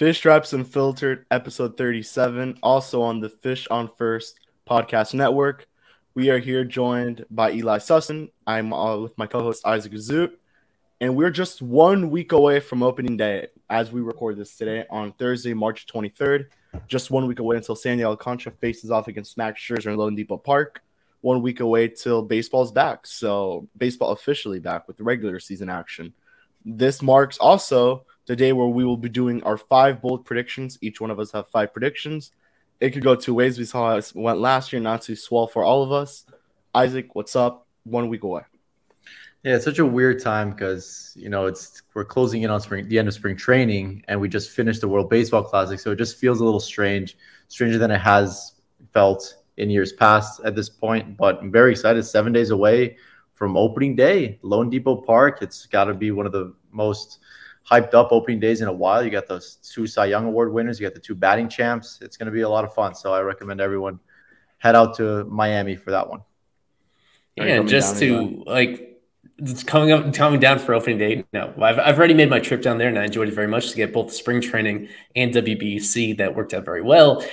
[0.00, 5.68] Fish Stripes Unfiltered, episode 37, also on the Fish on First podcast network.
[6.14, 8.30] We are here joined by Ely Sussman.
[8.46, 10.30] I'm uh, with my co host Isaac Azout,
[11.02, 15.12] and we're just one week away from opening day as we record this today on
[15.12, 16.46] Thursday, March 23rd.
[16.88, 20.80] Just one week away until Sandy Alcantara faces off against Max Scherzer in loanDepot Park.
[21.20, 23.06] One week away till baseball's back.
[23.06, 26.14] So, baseball officially back with regular season action.
[26.64, 30.78] This marks also the day where we will be doing our five bold predictions.
[30.80, 32.30] Each one of us have five predictions.
[32.78, 33.58] It could go two ways.
[33.58, 36.24] We saw how it went last year, not too swell for all of us.
[36.72, 37.66] Isaac, what's up?
[37.82, 38.42] One week away.
[39.42, 42.88] Yeah, it's such a weird time because you know it's we're closing in on spring,
[42.88, 45.96] the end of spring training, and we just finished the World Baseball Classic, so it
[45.96, 47.16] just feels a little strange,
[47.48, 48.52] stranger than it has
[48.92, 51.16] felt in years past at this point.
[51.16, 52.04] But I'm very excited.
[52.04, 52.96] Seven days away
[53.34, 55.42] from opening day, loanDepot Park.
[55.42, 57.18] It's got to be one of the most
[57.68, 59.02] hyped up opening days in a while.
[59.02, 61.98] You got those two Cy Young Award winners, you got the two batting champs.
[62.02, 62.94] It's going to be a lot of fun.
[62.94, 64.00] So I recommend everyone
[64.58, 66.20] head out to Miami for that one.
[67.36, 68.90] Yeah, just to like
[69.38, 71.24] it's coming up coming down for opening day.
[71.32, 73.70] No, I've, I've already made my trip down there and I enjoyed it very much
[73.70, 77.24] to get both spring training and WBC that worked out very well.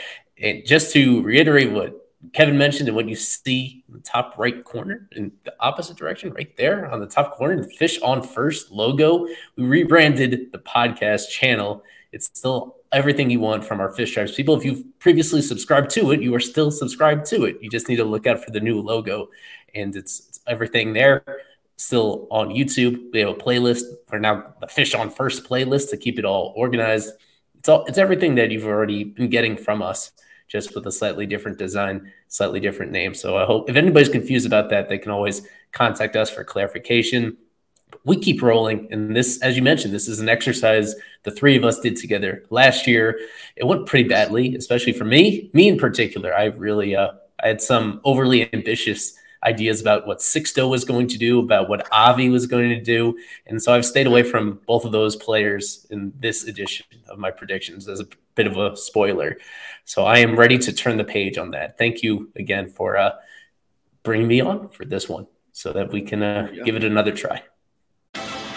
[0.41, 4.63] And just to reiterate what Kevin mentioned and what you see in the top right
[4.63, 8.71] corner in the opposite direction, right there on the top corner, the Fish on First
[8.71, 9.27] logo.
[9.55, 11.83] We rebranded the podcast channel.
[12.11, 14.55] It's still everything you want from our Fish Stripes people.
[14.55, 17.57] If you've previously subscribed to it, you are still subscribed to it.
[17.61, 19.29] You just need to look out for the new logo,
[19.75, 21.23] and it's, it's everything there.
[21.75, 25.97] Still on YouTube, we have a playlist for now the Fish on First playlist to
[25.97, 27.11] keep it all organized.
[27.59, 30.11] It's all it's everything that you've already been getting from us
[30.47, 33.13] just with a slightly different design, slightly different name.
[33.13, 35.41] So I hope if anybody's confused about that, they can always
[35.71, 37.37] contact us for clarification.
[38.03, 38.87] We keep rolling.
[38.91, 42.43] And this, as you mentioned, this is an exercise the three of us did together
[42.49, 43.19] last year.
[43.55, 46.33] It went pretty badly, especially for me, me in particular.
[46.33, 47.11] I really, uh,
[47.43, 51.87] I had some overly ambitious ideas about what Sixto was going to do, about what
[51.91, 53.17] Avi was going to do.
[53.45, 57.31] And so I've stayed away from both of those players in this edition of my
[57.31, 59.37] predictions as a bit of a spoiler.
[59.83, 61.77] So I am ready to turn the page on that.
[61.77, 63.11] Thank you again for uh,
[64.03, 67.43] bringing me on for this one so that we can uh, give it another try.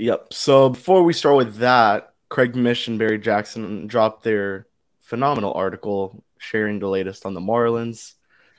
[0.00, 0.32] Yep.
[0.32, 4.66] So before we start with that, Craig Mish and Barry Jackson dropped their
[5.00, 8.14] phenomenal article sharing the latest on the Marlins.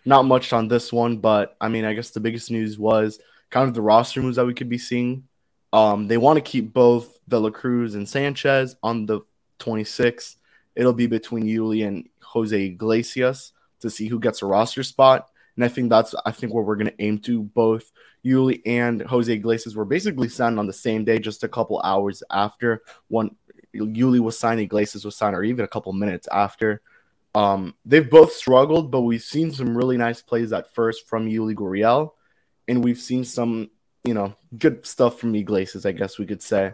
[0.05, 3.67] Not much on this one, but I mean, I guess the biggest news was kind
[3.67, 5.23] of the roster moves that we could be seeing.
[5.73, 9.21] Um, they want to keep both De La Cruz and Sanchez on the
[9.57, 10.35] 26th.
[10.75, 15.27] It'll be between Yuli and Jose Iglesias to see who gets a roster spot.
[15.55, 17.91] And I think that's I think where we're going to aim to both
[18.25, 22.23] Yuli and Jose Iglesias were basically signed on the same day, just a couple hours
[22.31, 23.35] after one
[23.73, 26.81] Yuli was signed, Iglesias was signed, or even a couple minutes after.
[27.33, 31.55] Um, they've both struggled, but we've seen some really nice plays at first from Yuli
[31.55, 32.11] Gurriel,
[32.67, 33.69] and we've seen some,
[34.03, 36.73] you know, good stuff from Iglesias, I guess we could say.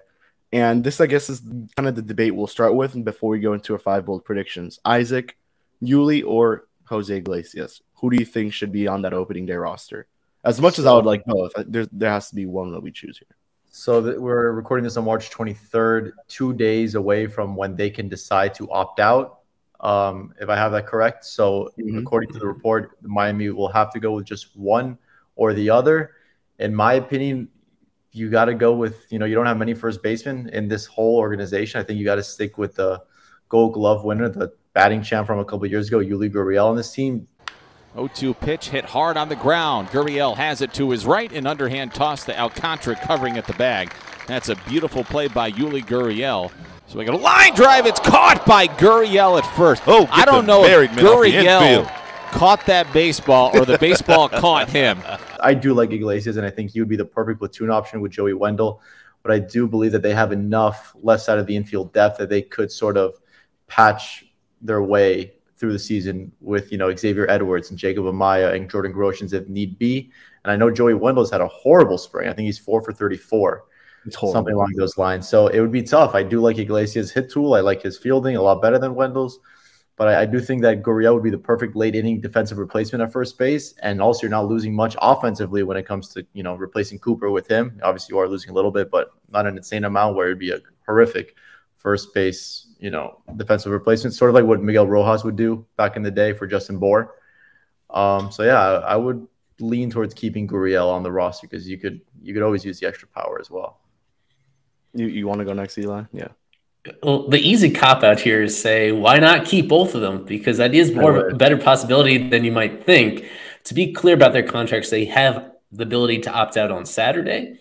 [0.51, 1.41] And this, I guess, is
[1.75, 4.79] kind of the debate we'll start with before we go into our five bold predictions.
[4.85, 5.37] Isaac,
[5.83, 7.81] Yuli, or Jose Iglesias?
[7.99, 10.07] Who do you think should be on that opening day roster?
[10.43, 12.81] As much so, as I would like both, there there has to be one that
[12.81, 13.35] we choose here.
[13.69, 18.07] So that we're recording this on March 23rd, two days away from when they can
[18.07, 19.39] decide to opt out.
[19.79, 21.25] Um, if I have that correct.
[21.25, 21.99] So mm-hmm.
[21.99, 24.97] according to the report, Miami will have to go with just one
[25.35, 26.13] or the other.
[26.59, 27.49] In my opinion,
[28.11, 30.85] you got to go with you know you don't have many first basemen in this
[30.85, 31.79] whole organization.
[31.79, 33.03] I think you got to stick with the
[33.49, 36.91] Gold Glove winner, the batting champ from a couple years ago, Yuli Gurriel on this
[36.91, 37.27] team.
[37.95, 39.87] 0-2 pitch hit hard on the ground.
[39.89, 43.91] Gurriel has it to his right, and underhand toss to Alcantara covering at the bag.
[44.27, 46.51] That's a beautiful play by Yuli Gurriel.
[46.87, 47.85] So we got a line drive.
[47.85, 49.83] It's caught by Gurriel at first.
[49.87, 51.85] Oh, I don't know if Gurriel
[52.31, 54.99] caught that baseball or the baseball caught him.
[55.39, 58.11] I do like Iglesias, and I think he would be the perfect platoon option with
[58.11, 58.81] Joey Wendle.
[59.23, 62.29] But I do believe that they have enough left side of the infield depth that
[62.29, 63.15] they could sort of
[63.67, 64.25] patch
[64.61, 68.93] their way through the season with you know Xavier Edwards and Jacob Amaya and Jordan
[68.93, 70.11] Groshans if need be.
[70.43, 72.29] And I know Joey Wendle's had a horrible spring.
[72.29, 73.65] I think he's four for 34,
[74.11, 75.27] something along those lines.
[75.27, 76.15] So it would be tough.
[76.15, 77.55] I do like Iglesias' hit tool.
[77.55, 79.39] I like his fielding a lot better than Wendle's.
[79.97, 83.01] But I, I do think that Gurriel would be the perfect late inning defensive replacement
[83.01, 83.73] at first base.
[83.81, 87.31] And also, you're not losing much offensively when it comes to you know replacing Cooper
[87.31, 87.79] with him.
[87.83, 90.51] Obviously, you are losing a little bit, but not an insane amount where it'd be
[90.51, 91.35] a horrific
[91.75, 95.95] first base you know, defensive replacement, sort of like what Miguel Rojas would do back
[95.95, 97.15] in the day for Justin Bour.
[97.89, 99.27] Um, so yeah, I, I would
[99.59, 102.87] lean towards keeping Gurriel on the roster because you could you could always use the
[102.87, 103.79] extra power as well.
[104.93, 106.03] You you want to go next, Ely?
[106.11, 106.29] Yeah.
[107.03, 110.57] Well, the easy cop out here is say why not keep both of them because
[110.57, 113.25] that is more of a better possibility than you might think.
[113.65, 117.59] To be clear about their contracts, they have the ability to opt out on Saturday,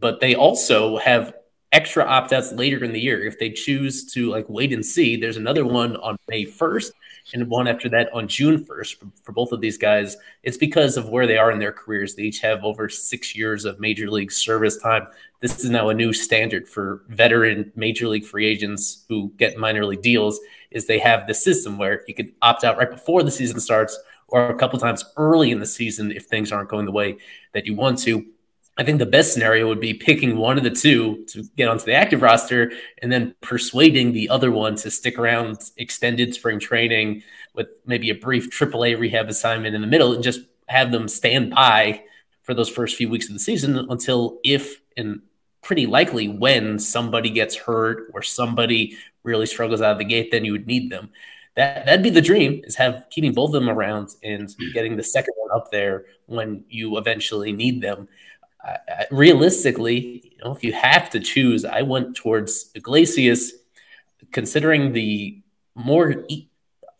[0.00, 1.34] but they also have
[1.74, 3.26] extra opt outs later in the year.
[3.26, 6.92] If they choose to like wait and see, there's another one on May 1st
[7.34, 10.16] and one after that on June 1st for, for, both of these guys.
[10.44, 12.14] It's because of where they are in their careers.
[12.14, 15.08] They each have over six years of major league service time.
[15.40, 19.84] This is now a new standard for veteran major league free agents who get minor
[19.84, 20.38] league deals
[20.70, 23.98] is they have the system where you could opt out right before the season starts
[24.28, 27.16] or a couple times early in the season if things aren't going the way
[27.52, 28.24] that you want to
[28.76, 31.84] I think the best scenario would be picking one of the two to get onto
[31.84, 37.22] the active roster and then persuading the other one to stick around extended spring training
[37.54, 41.54] with maybe a brief AAA rehab assignment in the middle and just have them stand
[41.54, 42.02] by
[42.42, 45.20] for those first few weeks of the season until if and
[45.62, 50.44] pretty likely when somebody gets hurt or somebody really struggles out of the gate, then
[50.44, 51.10] you would need them.
[51.54, 55.04] That that'd be the dream is have keeping both of them around and getting the
[55.04, 58.08] second one up there when you eventually need them
[59.10, 63.52] realistically, you know, if you have to choose, I went towards Iglesias,
[64.32, 65.42] considering the
[65.74, 66.24] more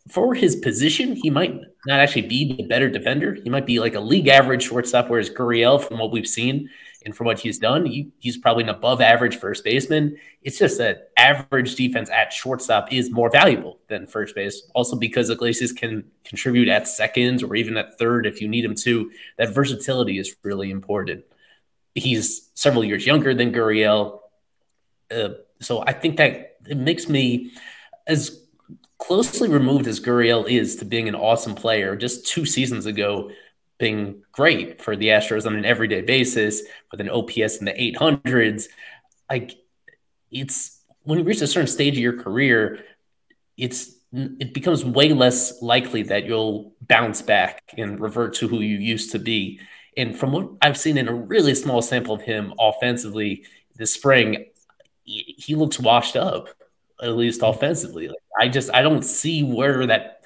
[0.09, 3.33] for his position, he might not actually be the better defender.
[3.43, 6.69] He might be like a league average shortstop, whereas Gurriel, from what we've seen
[7.03, 10.17] and from what he's done, he, he's probably an above average first baseman.
[10.43, 14.69] It's just that average defense at shortstop is more valuable than first base.
[14.75, 18.75] Also, because Iglesias can contribute at second or even at third if you need him
[18.75, 19.11] to.
[19.37, 21.25] That versatility is really important
[21.95, 24.19] he's several years younger than Gurriel.
[25.09, 25.29] Uh,
[25.61, 27.51] so I think that it makes me
[28.05, 28.41] as
[28.97, 31.95] closely removed as Gurriel is to being an awesome player.
[31.95, 33.31] Just two seasons ago,
[33.77, 36.61] being great for the Astros on an everyday basis
[36.91, 38.67] with an OPS in the 800s.
[39.29, 39.55] Like
[40.31, 42.79] it's when you reach a certain stage of your career,
[43.57, 48.77] it's it becomes way less likely that you'll bounce back and revert to who you
[48.77, 49.59] used to be.
[49.97, 54.45] And from what I've seen in a really small sample of him offensively this spring,
[55.03, 56.49] he looks washed up,
[57.01, 58.07] at least offensively.
[58.07, 60.21] Like, I just I don't see where that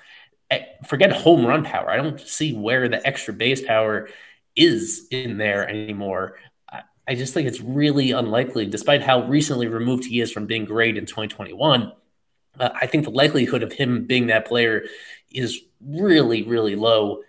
[0.50, 1.90] eh, forget home run power.
[1.90, 4.10] I don't see where the extra base power
[4.56, 6.38] is in there anymore.
[7.08, 10.96] I just think it's really unlikely, despite how recently removed he is from being great
[10.96, 11.92] in 2021
[12.60, 14.86] uh, I think the likelihood of him being that player
[15.32, 17.22] is really, really low.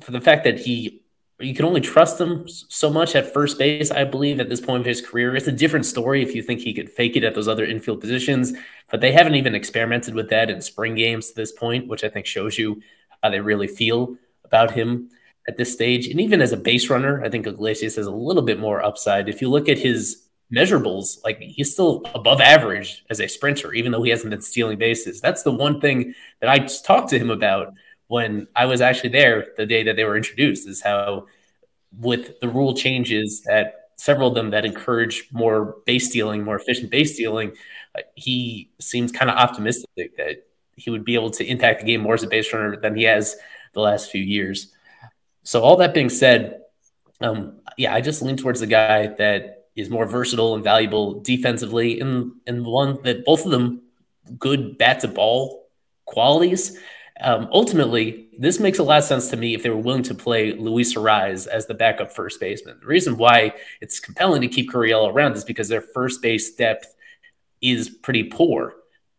[0.00, 1.02] For the fact that he,
[1.38, 4.80] you can only trust him so much at first base, I believe, at this point
[4.80, 5.36] of his career.
[5.36, 8.00] It's a different story if you think he could fake it at those other infield
[8.00, 8.54] positions,
[8.90, 12.08] but they haven't even experimented with that in spring games to this point, which I
[12.08, 12.80] think shows you
[13.22, 15.10] how they really feel about him
[15.46, 16.06] at this stage.
[16.08, 19.28] And even as a base runner, I think Iglesias has a little bit more upside.
[19.28, 23.92] If you look at his measurables, like he's still above average as a sprinter, even
[23.92, 25.20] though he hasn't been stealing bases.
[25.20, 27.74] That's the one thing that I talked to him about
[28.08, 31.26] when I was actually there the day that they were introduced, is how
[31.98, 36.90] with the rule changes that several of them that encourage more base stealing, more efficient
[36.90, 37.52] base stealing,
[37.96, 40.46] uh, he seems kind of optimistic that
[40.76, 43.04] he would be able to impact the game more as a base runner than he
[43.04, 43.36] has
[43.72, 44.72] the last few years.
[45.42, 46.62] So all that being said,
[47.20, 52.00] um, yeah, I just lean towards the guy that is more versatile and valuable defensively,
[52.00, 53.82] and and one that both of them
[54.38, 55.68] good bat to ball
[56.04, 56.78] qualities.
[57.20, 60.14] Um, ultimately, this makes a lot of sense to me if they were willing to
[60.14, 62.78] play Luis Arraez as the backup first baseman.
[62.80, 66.94] The reason why it's compelling to keep Gurriel around is because their first base depth
[67.62, 68.74] is pretty poor.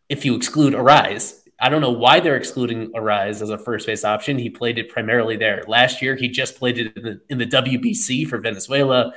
[0.10, 4.06] If you exclude Arraez, I don't know why they're excluding Arraez as a first base
[4.06, 4.38] option.
[4.38, 6.16] He played it primarily there last year.
[6.16, 9.14] He just played it in the, in the WBC for Venezuela.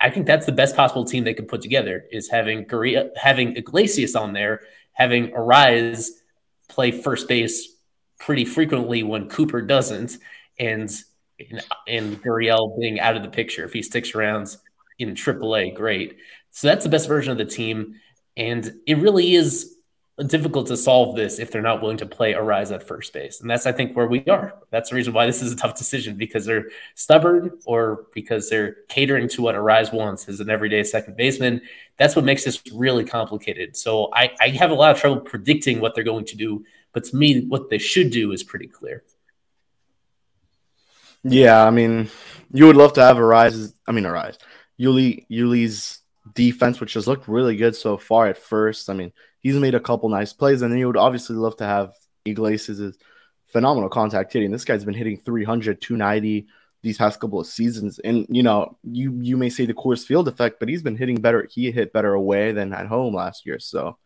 [0.00, 3.56] I think that's the best possible team they could put together is having Gurriel, having
[3.56, 6.08] Iglesias on there, having Arraez
[6.68, 7.68] play first base
[8.22, 10.18] pretty frequently when Cooper doesn't,
[10.58, 10.90] and
[11.88, 14.56] and Gurriel being out of the picture if he sticks around
[14.98, 16.18] in AAA, great.
[16.52, 17.96] So that's the best version of the team,
[18.36, 19.76] and it really is
[20.26, 23.40] difficult to solve this if they're not willing to play Arraez at first base.
[23.40, 24.54] And that's, I think, where we are.
[24.70, 28.76] That's the reason why this is a tough decision because they're stubborn or because they're
[28.88, 31.62] catering to what Arraez wants as an everyday second baseman.
[31.96, 33.74] That's what makes this really complicated.
[33.76, 36.64] So I, I have a lot of trouble predicting what they're going to do.
[36.92, 39.02] But to me, what they should do is pretty clear.
[41.24, 42.10] Yeah, I mean,
[42.52, 43.72] you would love to have Arraez.
[43.86, 44.38] I mean, Arraez.
[44.80, 46.00] Yuli Yuli's
[46.34, 48.90] defense, which has looked really good so far at first.
[48.90, 51.64] I mean, he's made a couple nice plays, and then you would obviously love to
[51.64, 51.92] have
[52.24, 52.96] Iglesias'
[53.46, 54.50] phenomenal contact hitting.
[54.50, 56.48] This guy's been hitting 300, 290
[56.82, 57.98] these past couple of seasons.
[58.00, 61.20] And you know, you you may say the Coors Field effect, but he's been hitting
[61.20, 61.48] better.
[61.50, 63.58] He hit better away than at home last year.
[63.58, 63.98] So,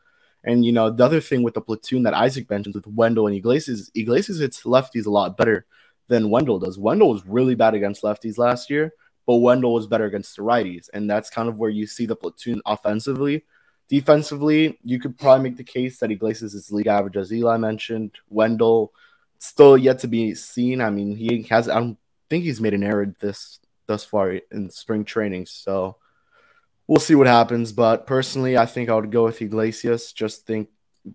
[0.46, 3.36] and you know, the other thing with the platoon that Isaac mentions with Wendle and
[3.36, 5.66] Iglesias, Iglesias hits lefties a lot better
[6.08, 6.78] than Wendle does.
[6.78, 8.94] Wendle was really bad against lefties last year,
[9.26, 12.16] but Wendle was better against the righties, and that's kind of where you see the
[12.16, 13.44] platoon offensively
[13.88, 18.16] Defensively, you could probably make the case that Iglesias is league average, as Ely mentioned.
[18.28, 18.92] Wendle
[19.38, 20.80] still yet to be seen.
[20.80, 21.68] I mean, he has.
[21.68, 21.98] I don't
[22.28, 25.46] think he's made an error this thus far in spring training.
[25.46, 25.98] So
[26.86, 27.72] we'll see what happens.
[27.72, 30.12] But personally, I think I would go with Iglesias.
[30.12, 30.68] Just think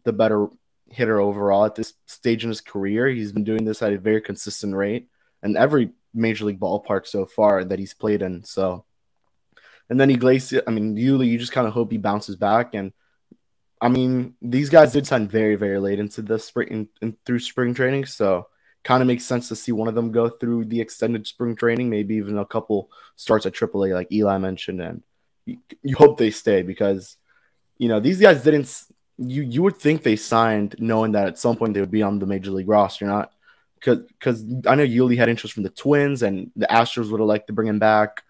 [0.04, 0.48] the better
[0.90, 3.08] hitter overall at this stage in his career.
[3.08, 5.10] He's been doing this at a very consistent rate,
[5.42, 8.44] and every major league ballpark so far that he's played in.
[8.44, 8.86] So
[9.92, 12.74] and then Iglesias, I mean, Yuli, you just kind of hope he bounces back.
[12.75, 12.94] And
[13.82, 17.40] I mean, these guys did sign very, very late into the spring in, in, through
[17.40, 18.48] spring training, so
[18.86, 21.90] kind of makes sense to see one of them go through the extended spring training,
[21.90, 25.04] maybe even a couple starts at AAA, like Ely mentioned, and
[25.46, 27.18] you, hope they stay because
[27.78, 28.84] you know these guys didn't.
[29.18, 32.20] You you would think they signed knowing that at some point they would be on
[32.20, 33.32] the major league roster, not
[33.76, 37.28] because because I know Yuli had interest from the Twins and the Astros would have
[37.28, 38.24] liked to bring him back,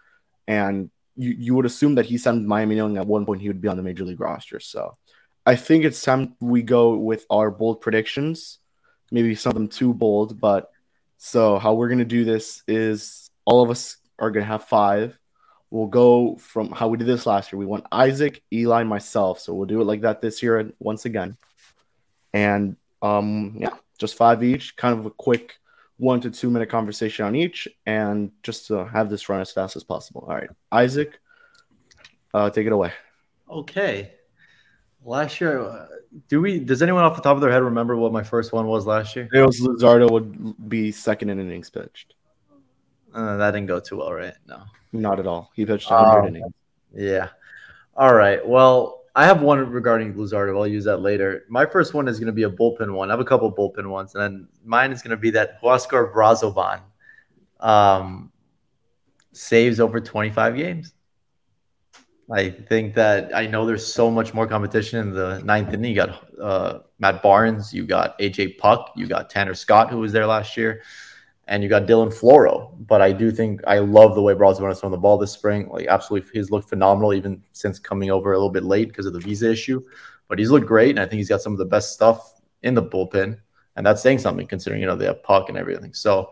[0.48, 3.62] and you, you would assume that he signed Miami knowing at one point he would
[3.62, 4.60] be on the major league roster.
[4.60, 4.98] So
[5.46, 8.60] I think it's time we go with our bold predictions.
[9.12, 10.72] Maybe some of them too bold, but
[11.18, 15.20] so how we're gonna do this is all of us are gonna have five.
[15.71, 17.57] We'll go from how we did this last year.
[17.57, 19.39] We went Isaac, Ely, myself.
[19.39, 21.37] So we'll do it like that this year once again.
[22.33, 24.75] And um, yeah, just five each.
[24.75, 25.55] Kind of a quick
[25.97, 29.75] one to two minute conversation on each, and just to have this run as fast
[29.75, 30.25] as possible.
[30.27, 31.19] All right, Isaac,
[32.33, 32.91] uh, take it away.
[33.49, 34.11] Okay.
[35.03, 35.87] Last year, uh,
[36.27, 36.59] do we?
[36.59, 39.15] Does anyone off the top of their head remember what my first one was last
[39.15, 39.29] year?
[39.33, 42.15] It was Luzardo would be second in innings pitched.
[43.13, 44.34] Uh, that didn't go too well, right?
[44.48, 44.63] No,
[44.94, 45.51] not at all.
[45.56, 46.53] He pitched 100 um, innings.
[46.94, 47.30] Yeah.
[47.96, 48.46] All right.
[48.46, 50.58] Well, I have one regarding Luzardo.
[50.58, 51.46] I'll use that later.
[51.50, 53.10] My first one is going to be a bullpen one.
[53.10, 56.13] I have a couple bullpen ones, and then mine is going to be that Huascar
[56.13, 56.82] Brazoban
[57.60, 58.32] um,
[59.34, 60.94] saves over 25 games.
[62.32, 65.91] I think that I know there's so much more competition in the ninth inning.
[65.91, 70.13] You got uh, Matt Barnes, you got AJ Puk, you got Tanner Scott, who was
[70.13, 70.84] there last year,
[71.51, 72.72] and you got Dylan Floro.
[72.88, 75.67] But I do think I love the way Brazoban has thrown the ball this spring.
[75.67, 79.12] Like, absolutely, he's looked phenomenal, even since coming over a little bit late because of
[79.12, 79.84] the visa issue.
[80.29, 82.74] But he's looked great, and I think he's got some of the best stuff in
[82.74, 83.38] the bullpen.
[83.75, 85.93] And that's saying something considering, you know, they have Puk and everything.
[85.93, 86.31] So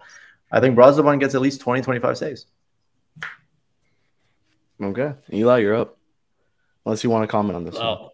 [0.53, 2.45] I think Brazoban gets at least 20, 25 saves.
[4.81, 5.13] Okay.
[5.33, 5.97] Eli, you're up.
[6.85, 7.75] Unless you want to comment on this.
[7.75, 8.13] Well,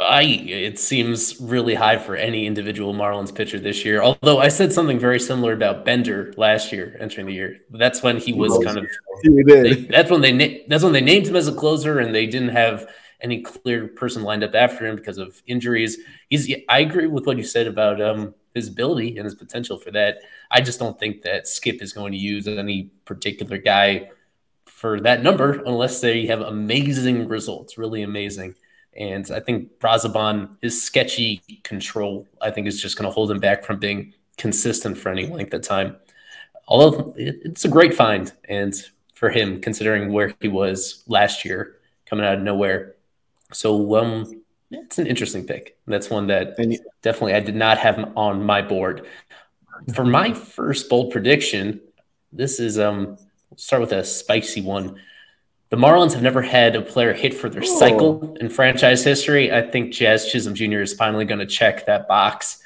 [0.00, 4.02] I it seems really high for any individual Marlins pitcher this year.
[4.02, 7.58] Although I said something very similar about Bender last year, entering the year.
[7.70, 8.86] That's when he was kind of.
[9.22, 12.48] They, that's when they that's when they named him as a closer, and they didn't
[12.48, 12.88] have
[13.20, 15.98] any clear person lined up after him because of injuries.
[16.30, 16.50] He's.
[16.68, 20.22] I agree with what you said about um, his ability and his potential for that.
[20.50, 24.10] I just don't think that Skip is going to use any particular guy
[24.64, 28.54] for that number unless they have amazing results, really amazing.
[28.96, 33.38] And I think Brazoban, his sketchy control, I think is just going to hold him
[33.38, 35.96] back from being consistent for any length of time.
[36.66, 38.74] Although it's a great find, and
[39.14, 42.96] for him, considering where he was last year, coming out of nowhere.
[43.52, 45.76] So, um, it's an interesting pick.
[45.86, 46.56] That's one that
[47.02, 49.06] definitely I did not have on my board.
[49.94, 51.80] For my first bold prediction,
[52.32, 53.16] this is um
[53.56, 55.00] start with a spicy one.
[55.70, 59.52] The Marlins have never had a player hit for their cycle in franchise history.
[59.52, 60.80] I think Jazz Chisholm Jr.
[60.80, 62.60] is finally going to check that box.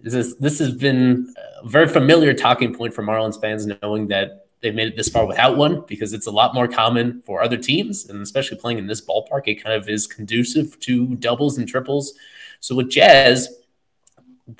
[0.00, 4.46] This, is, this has been a very familiar talking point for Marlins fans, knowing that
[4.60, 7.56] they've made it this far without one because it's a lot more common for other
[7.56, 11.66] teams, and especially playing in this ballpark, it kind of is conducive to doubles and
[11.66, 12.14] triples.
[12.60, 13.48] So with Jazz,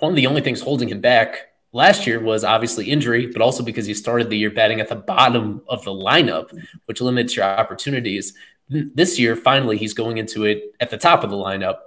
[0.00, 3.62] one of the only things holding him back last year was obviously injury, but also
[3.62, 6.50] because he started the year batting at the bottom of the lineup,
[6.87, 8.34] which limits your opportunities.
[8.68, 11.78] This year, finally, he's going into it at the top of the lineup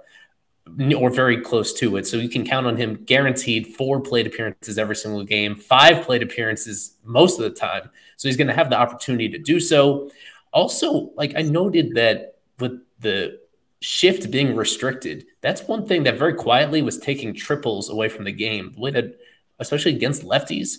[0.96, 2.06] or very close to it.
[2.06, 6.22] So you can count on him guaranteed four plate appearances every single game, five plate
[6.22, 7.90] appearances most of the time.
[8.16, 10.10] So he's going to have the opportunity to do so.
[10.52, 13.40] Also, like I noted that with the
[13.80, 18.32] shift being restricted, that's one thing that very quietly was taking triples away from the
[18.32, 18.72] game.
[18.72, 19.18] The way that
[19.62, 20.78] especially against lefties,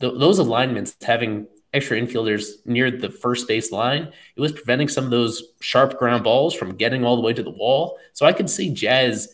[0.00, 5.04] th- those alignments having extra infielders near the first base line, it was preventing some
[5.04, 7.98] of those sharp ground balls from getting all the way to the wall.
[8.12, 9.28] So I could see Jazz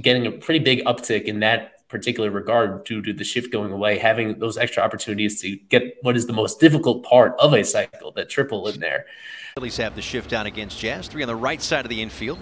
[0.00, 3.98] getting a pretty big uptick in that particular regard due to the shift going away,
[3.98, 8.12] having those extra opportunities to get what is the most difficult part of a cycle,
[8.12, 9.06] that triple in there.
[9.54, 12.38] Phillies have the shift down against Jazz, three on the right side of the infield.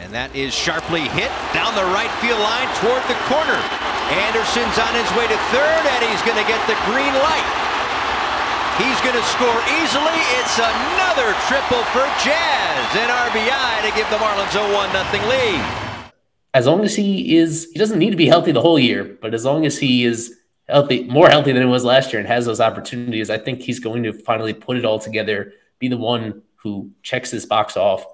[0.00, 3.58] And that is sharply hit down the right field line toward the corner.
[4.08, 7.48] Anderson's on his way to third, and he's going to get the green light.
[8.78, 10.18] He's going to score easily.
[10.38, 15.60] It's another triple for Jazz and RBI to give the Marlins a 1 0 lead.
[16.54, 19.34] As long as he is, he doesn't need to be healthy the whole year, but
[19.34, 20.34] as long as he is
[20.68, 23.80] healthy, more healthy than he was last year and has those opportunities, I think he's
[23.80, 28.06] going to finally put it all together, be the one who checks this box off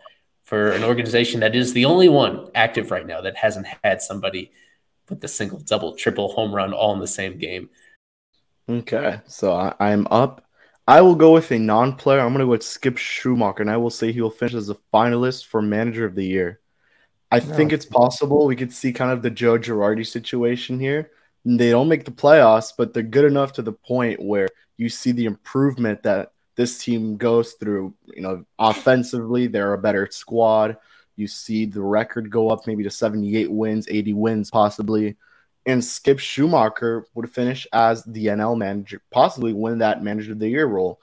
[0.44, 4.52] for an organization that is the only one active right now that hasn't had somebody
[5.07, 7.70] put the single, double, triple home run all in the same game.
[8.68, 10.46] Okay, so I, am up.
[10.87, 12.20] I will go with a non-player.
[12.20, 14.70] I'm going to go with Skip Schumaker, and I will say he will finish as
[14.70, 16.61] a finalist for Manager of the Year.
[17.30, 17.44] I no.
[17.54, 21.11] think it's possible we could see kind of the Joe Girardi situation here.
[21.44, 25.12] They don't make the playoffs, but they're good enough to the point where you see
[25.12, 27.94] the improvement that this team goes through.
[28.14, 30.76] You know, offensively, they're a better squad.
[31.16, 35.16] You see the record go up maybe to 78 wins, 80 wins possibly.
[35.66, 40.48] And Skip Schumaker would finish as the NL manager, possibly win that manager of the
[40.48, 41.00] year role,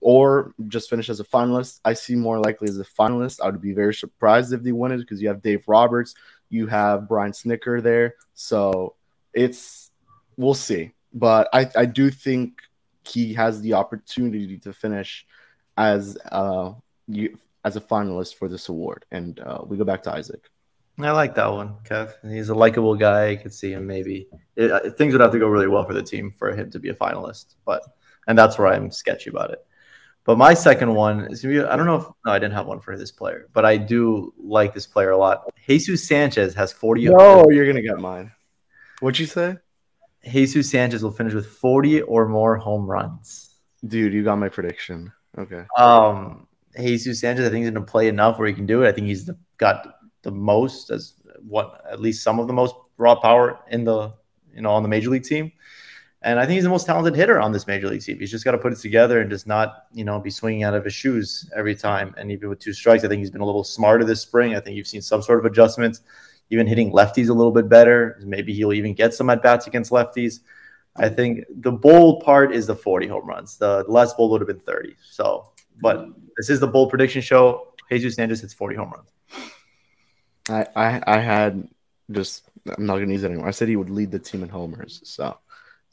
[0.00, 1.80] or just finish as a finalist.
[1.84, 3.40] I see more likely as a finalist.
[3.42, 6.14] I would be very surprised if they win it because you have Dave Roberts,
[6.48, 8.14] you have Brian Snitker there.
[8.34, 8.94] So
[9.32, 9.90] it's,
[10.36, 10.92] we'll see.
[11.12, 12.60] But I, I do think
[13.08, 15.26] he has the opportunity to finish
[15.76, 16.72] as uh
[17.08, 19.06] you as a finalist for this award.
[19.10, 20.50] And uh, we go back to Isaac.
[21.00, 22.12] I like that one, Kev.
[22.30, 23.30] He's a likable guy.
[23.30, 24.28] I could see him maybe.
[24.54, 26.78] It, uh, things would have to go really well for the team for him to
[26.78, 27.82] be a finalist, but
[28.28, 29.58] and that's where I'm sketchy about it.
[30.24, 32.66] But my second one is gonna be, I don't know if no, I didn't have
[32.66, 35.52] one for this player, but I do like this player a lot.
[35.66, 37.08] Jesus Sanchez has 40.
[37.08, 38.30] No, you're gonna get mine.
[39.00, 39.56] What'd you say?
[40.24, 43.56] Jesus Sanchez will finish with 40 or more home runs.
[43.86, 45.12] Dude, you got my prediction.
[45.36, 45.64] Okay.
[45.76, 46.46] Um,
[46.78, 48.88] Jesus Sanchez, I think he's going to play enough where he can do it.
[48.88, 51.14] I think he's got the most, as
[51.46, 54.12] what at least some of the most raw power in the
[54.54, 55.52] you know on the major league team.
[56.22, 58.18] And I think he's the most talented hitter on this major league team.
[58.18, 60.72] He's just got to put it together and just not, you know, be swinging out
[60.72, 62.14] of his shoes every time.
[62.16, 64.56] And even with two strikes, I think he's been a little smarter this spring.
[64.56, 66.00] I think you've seen some sort of adjustments,
[66.50, 68.20] even hitting lefties a little bit better.
[68.24, 70.40] Maybe he'll even get some at bats against lefties.
[70.96, 73.56] I think the bold part is the 40 home runs.
[73.56, 74.94] The less bold would have been 30.
[75.02, 77.74] So, but this is the bold prediction show.
[77.90, 79.10] Jesus Sanchez hits 40 home runs.
[80.48, 81.68] I, I, I had
[82.10, 83.48] just, I'm not going to use it anymore.
[83.48, 85.00] I said he would lead the team in homers.
[85.04, 85.36] So,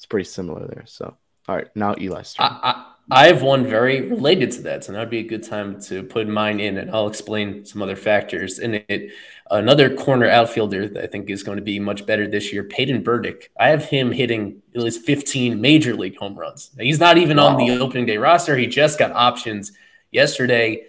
[0.02, 0.84] it's pretty similar there.
[0.88, 1.16] So,
[1.48, 2.48] all right, now Ely's turn.
[2.50, 6.04] I, I, have one very related to that, so that'd be a good time to
[6.04, 9.12] put mine in, and I'll explain some other factors in it.
[9.50, 13.04] Another corner outfielder that I think is going to be much better this year, Peyton
[13.04, 13.52] Burdick.
[13.60, 16.72] I have him hitting at least 15 major league home runs.
[16.78, 17.48] Now, he's not even wow.
[17.48, 18.56] on the opening day roster.
[18.56, 19.74] He just got options
[20.12, 20.86] yesterday.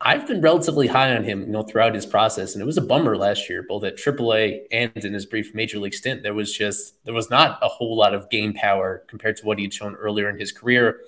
[0.00, 2.82] I've been relatively high on him, you know, throughout his process, and it was a
[2.82, 6.22] bummer last year, both at AAA and in his brief major league stint.
[6.22, 9.58] There was just there was not a whole lot of game power compared to what
[9.58, 11.00] he'd shown earlier in his career.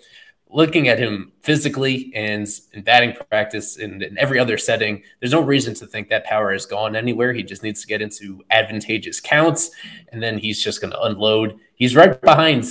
[0.50, 5.42] Looking at him physically and in batting practice and in every other setting, there's no
[5.42, 7.34] reason to think that power has gone anywhere.
[7.34, 9.70] He just needs to get into advantageous counts,
[10.10, 11.58] and then he's just going to unload.
[11.74, 12.64] He's right behind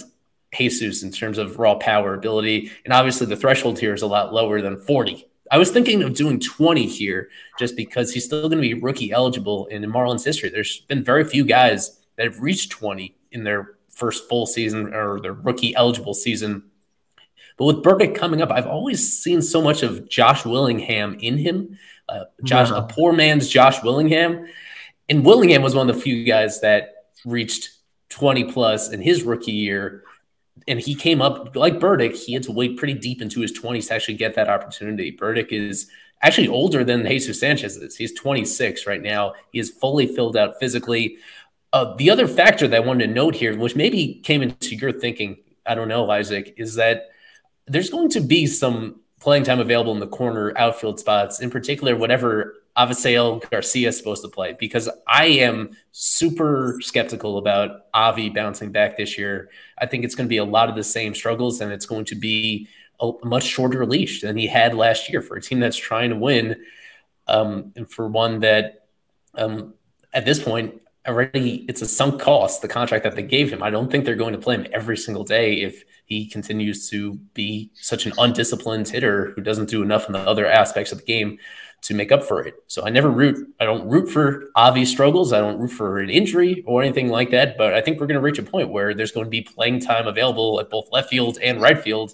[0.51, 4.33] Jesus in terms of raw power ability, and obviously the threshold here is a lot
[4.33, 8.61] lower than 40 I was thinking of doing 20 here just because he's still going
[8.61, 10.49] to be rookie eligible in Marlins history.
[10.49, 15.19] There's been very few guys that have reached 20 in their first full season or
[15.19, 16.63] their rookie eligible season.
[17.57, 21.77] But with Burdick coming up, I've always seen so much of Josh Willingham in him.
[22.07, 24.47] Uh, Josh, a poor man's Josh Willingham.
[25.09, 27.71] And Willingham was one of the few guys that reached
[28.09, 30.03] 20 plus in his rookie year
[30.67, 32.15] and he came up like Burdick.
[32.15, 35.11] He had to wait pretty deep into his 20s to actually get that opportunity.
[35.11, 35.89] Burdick is
[36.21, 37.95] actually older than Jesus Sanchez is.
[37.95, 39.33] He's 26 right now.
[39.51, 41.17] He is fully filled out physically.
[41.73, 44.91] Uh, the other factor that I wanted to note here, which maybe came into your
[44.91, 47.09] thinking, I don't know, Isaac, is that
[47.67, 51.95] there's going to be some playing time available in the corner outfield spots, in particular,
[51.95, 58.71] whatever Avisail Garcia is supposed to play because I am super skeptical about Avi bouncing
[58.71, 59.49] back this year.
[59.79, 62.05] I think it's going to be a lot of the same struggles and it's going
[62.05, 62.67] to be
[62.99, 66.15] a much shorter leash than he had last year for a team that's trying to
[66.15, 66.55] win.
[67.27, 68.85] Um, and for one that
[69.33, 69.73] um,
[70.13, 73.63] at this point already it's a sunk cost, the contract that they gave him.
[73.63, 77.15] I don't think they're going to play him every single day if he continues to
[77.33, 81.05] be such an undisciplined hitter who doesn't do enough in the other aspects of the
[81.05, 81.39] game
[81.83, 82.55] to make up for it.
[82.67, 83.53] So I never root.
[83.59, 85.31] I don't root for obvious struggles.
[85.31, 87.57] I don't root for an injury or anything like that.
[87.57, 89.79] But I think we're going to reach a point where there's going to be playing
[89.79, 92.13] time available at both left field and right field.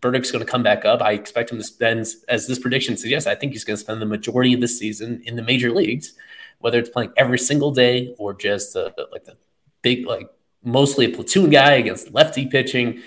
[0.00, 1.00] Burdick's going to come back up.
[1.00, 4.02] I expect him to spend, as this prediction suggests, I think he's going to spend
[4.02, 6.14] the majority of the season in the major leagues,
[6.58, 9.36] whether it's playing every single day or just uh, like the
[9.82, 10.28] big, like
[10.62, 13.00] mostly a platoon guy against lefty pitching.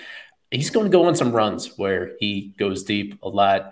[0.49, 3.71] He's going to go on some runs where he goes deep a lot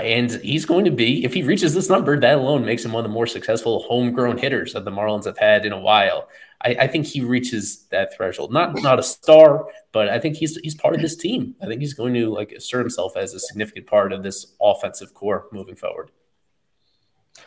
[0.00, 3.04] and he's going to be, if he reaches this number, that alone makes him one
[3.04, 6.28] of the more successful homegrown hitters that the Marlins have had in a while.
[6.64, 8.52] I, I, think he reaches that threshold.
[8.52, 11.56] Not not a star, but I think he's he's part of this team.
[11.60, 15.12] I think he's going to like assert himself as a significant part of this offensive
[15.12, 16.10] core moving forward.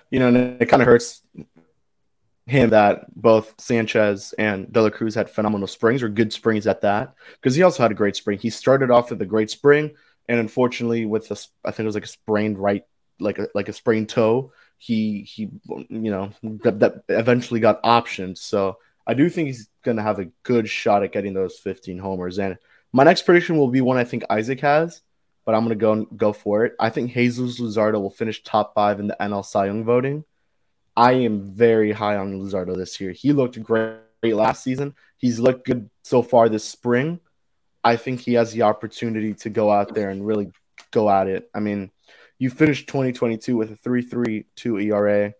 [0.10, 1.21] You know, and it kind of hurts
[2.45, 6.81] him that both Sanchez and De La Cruz had phenomenal springs or good springs at
[6.81, 8.38] that because he also had a great spring.
[8.38, 9.95] He started off with a great spring
[10.27, 12.83] and unfortunately, with the I think it was like a sprained right,
[13.19, 15.49] like a like a sprained toe, he he
[15.89, 16.31] you know
[16.63, 18.38] that, that eventually got optioned.
[18.38, 22.39] So I do think he's gonna have a good shot at getting those 15 homers.
[22.39, 22.57] And
[22.91, 25.01] my next prediction will be one I think Isaac has,
[25.45, 26.73] but I'm gonna go go for it.
[26.79, 30.25] I think Jesus Luzardo will finish top five in the NL Cy Young voting.
[30.97, 33.11] I am very high on Luzardo this year.
[33.11, 34.95] He looked great last season.
[35.17, 37.19] He's looked good so far this spring.
[37.86, 40.52] I think he has the opportunity to go out there and really
[40.89, 41.52] go at it.
[41.54, 41.91] I mean,
[42.39, 45.34] you finished 2022 with a 3.32 ERA.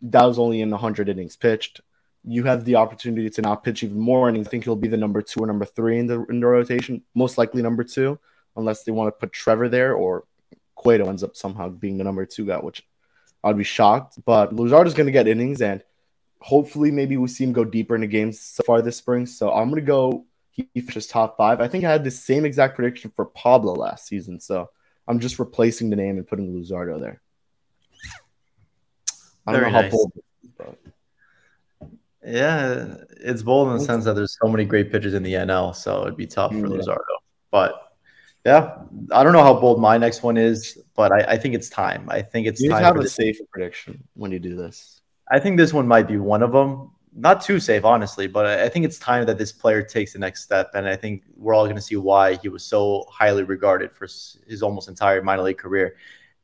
[0.00, 1.80] That was only in 100 innings pitched.
[2.22, 4.96] You have the opportunity to now pitch even more, and I think he'll be the
[4.96, 7.02] number two or number three in the in the rotation.
[7.14, 8.18] Most likely number two,
[8.56, 10.24] unless they want to put Trevor there or
[10.76, 12.86] Cueto ends up somehow being the number two guy, which
[13.42, 14.18] I'd be shocked.
[14.24, 15.82] But Luzardo's going to get innings, and
[16.40, 19.26] hopefully, maybe we see him go deeper into games so far this spring.
[19.26, 21.60] So I'm going to go he finishes top five.
[21.60, 24.40] I think I had the same exact prediction for Pablo last season.
[24.40, 24.70] So
[25.06, 27.20] I'm just replacing the name and putting Luzardo there.
[29.46, 29.92] I don't Very know how nice.
[29.92, 30.12] bold.
[30.58, 30.78] But...
[32.24, 35.74] Yeah, it's bold in the sense that there's so many great pitchers in the NL,
[35.74, 36.82] so it'd be tough for mm, yeah.
[36.82, 37.16] Luzardo.
[37.50, 37.74] But
[38.44, 38.78] yeah,
[39.12, 42.08] I don't know how bold my next one is, but I, I think it's time.
[42.08, 42.82] I think it's you time.
[42.82, 45.00] have a safe prediction when you do this.
[45.30, 46.92] I think this one might be one of them.
[47.12, 50.44] Not too safe, honestly, but I, think it's time that this player takes the next
[50.44, 53.90] step, and I think we're all going to see why he was so highly regarded
[53.92, 55.96] for his almost entire minor league career.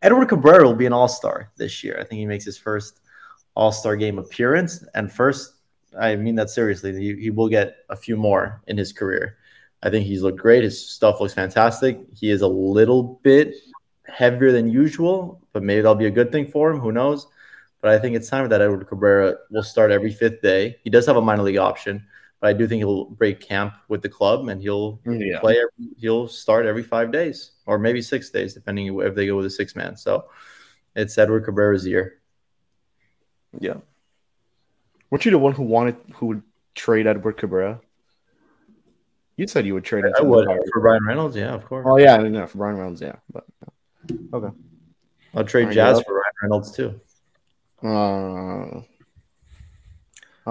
[0.02, 1.96] Edward Cabrera will be an All Star this year.
[2.00, 3.00] I think he makes his first
[3.54, 5.54] All Star game appearance, and first,
[5.98, 6.92] I mean that seriously.
[6.92, 9.38] He, he will get a few more in his career.
[9.84, 10.64] I think he's looked great.
[10.64, 12.00] His stuff looks fantastic.
[12.12, 13.54] He is a little bit
[14.04, 16.80] heavier than usual, but maybe that'll be a good thing for him.
[16.80, 17.28] Who knows?
[17.86, 20.76] But I think it's time that Edward Cabrera will start every fifth day.
[20.82, 22.04] He does have a minor league option,
[22.40, 25.38] but I do think he'll break camp with the club and he'll yeah.
[25.38, 25.52] play.
[25.52, 29.46] Every, he'll start every five days or maybe six days, depending if they go with
[29.46, 29.96] a six man.
[29.96, 30.24] So
[30.96, 32.18] it's Edward Cabrera's year.
[33.60, 33.74] Yeah.
[35.08, 36.42] Weren't you the one who wanted who would
[36.74, 37.80] trade Edward Cabrera?
[39.36, 40.06] You said you would trade.
[40.18, 41.86] I would for Bryan Reynolds, yeah, of course.
[41.88, 43.44] Oh yeah, no, for Bryan Reynolds, yeah, but
[44.34, 44.52] okay.
[45.36, 47.00] I'll trade Jazz for Ryan Reynolds too.
[47.86, 48.82] Uh,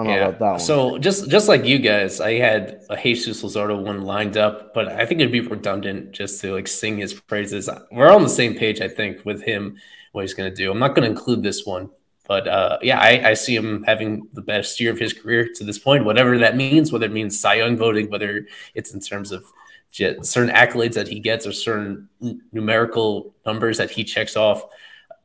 [0.04, 0.58] yeah.
[0.58, 4.89] So just just like you guys, I had a Jesus Luzardo one lined up, but
[4.89, 7.69] I think it'd be redundant just to like sing his praises.
[7.91, 9.78] We're on the same page, I think, with him
[10.12, 10.69] what he's going to do.
[10.71, 11.89] I'm not going to include this one
[12.28, 15.63] but uh, yeah, I, I, see him having the best year of his career to
[15.63, 19.32] this point, whatever that means, whether it means Cy Young voting, whether it's in terms
[19.32, 19.45] of
[19.91, 22.10] certain accolades that he gets or certain
[22.52, 24.63] numerical numbers that he checks off.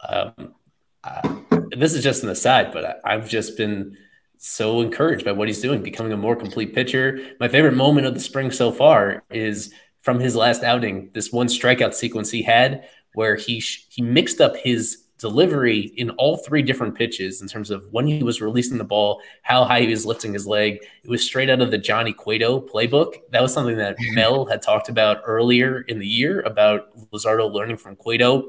[0.07, 0.55] Um,
[1.03, 1.41] uh,
[1.77, 3.97] this is just an aside, but I, I've just been
[4.39, 7.19] so encouraged by what he's doing, becoming a more complete pitcher.
[7.39, 11.47] My favorite moment of the spring so far is from his last outing, this one
[11.47, 16.63] strikeout sequence he had where he sh- he mixed up his delivery in all three
[16.63, 20.07] different pitches in terms of when he was releasing the ball, how high he was
[20.07, 20.79] lifting his leg.
[21.05, 23.17] It was straight out of the Johnny Cueto playbook.
[23.31, 27.77] That was something that Mel had talked about earlier in the year about Luzardo learning
[27.77, 28.49] from Cueto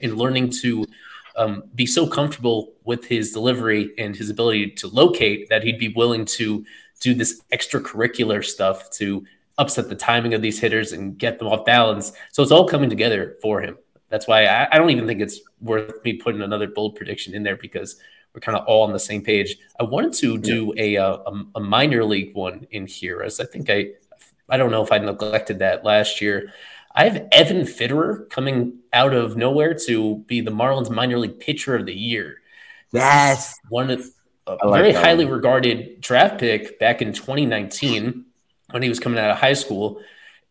[0.00, 0.86] and learning to
[1.36, 5.88] um, be so comfortable with his delivery and his ability to locate that he'd be
[5.88, 6.64] willing to
[7.00, 9.24] do this extracurricular stuff to
[9.58, 12.12] upset the timing of these hitters and get them off balance.
[12.32, 13.76] So it's all coming together for him.
[14.08, 17.42] That's why I, I, don't even think it's worth me putting another bold prediction in
[17.42, 17.96] there because
[18.32, 19.56] we're kind of all on the same page.
[19.78, 23.44] I wanted to do a, uh, a, a minor league one in here, as I
[23.44, 23.90] think I
[24.48, 26.52] I don't know if I neglected that last year.
[26.94, 31.74] I have Evan Fitterer coming out of nowhere to be the Marlins minor league pitcher
[31.76, 32.40] of the year.
[32.92, 34.06] Yes, one of
[34.46, 38.24] a like very highly regarded draft pick back in 2019
[38.70, 40.00] when he was coming out of high school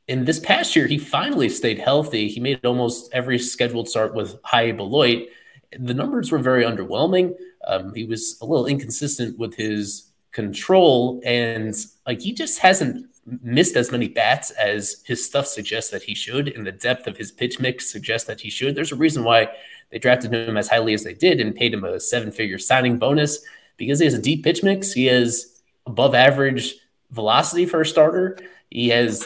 [0.07, 2.27] in this past year, he finally stayed healthy.
[2.27, 5.29] He made almost every scheduled start with Hy Beloit.
[5.77, 7.35] The numbers were very underwhelming.
[7.65, 11.73] Um, he was a little inconsistent with his control, and
[12.05, 13.07] like he just hasn't
[13.41, 17.15] missed as many bats as his stuff suggests that he should, and the depth of
[17.15, 18.75] his pitch mix suggests that he should.
[18.75, 19.47] There's a reason why
[19.91, 23.39] they drafted him as highly as they did and paid him a seven-figure signing bonus
[23.77, 24.91] because he has a deep pitch mix.
[24.91, 26.75] He has above average
[27.11, 28.37] velocity for a starter.
[28.69, 29.25] He has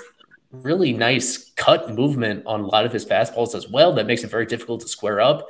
[0.51, 3.93] really nice cut movement on a lot of his fastballs as well.
[3.93, 5.47] That makes it very difficult to square up.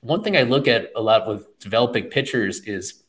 [0.00, 3.02] One thing I look at a lot with developing pitchers is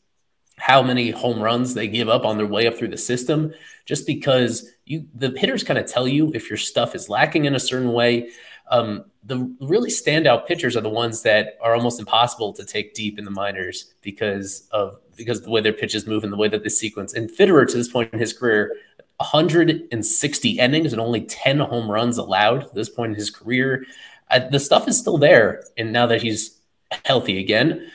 [0.62, 3.52] how many home runs they give up on their way up through the system,
[3.84, 7.56] just because you the hitters kind of tell you if your stuff is lacking in
[7.56, 8.30] a certain way.
[8.70, 13.18] Um, the really standout pitchers are the ones that are almost impossible to take deep
[13.18, 16.46] in the minors because of because of the way their pitches move and the way
[16.46, 17.12] that they sequence.
[17.12, 18.76] And Fitterer, to this point in his career,
[19.16, 23.84] 160 innings and only 10 home runs allowed at this point in his career.
[24.30, 25.64] Uh, the stuff is still there.
[25.76, 26.56] And now that he's
[27.04, 27.90] healthy again,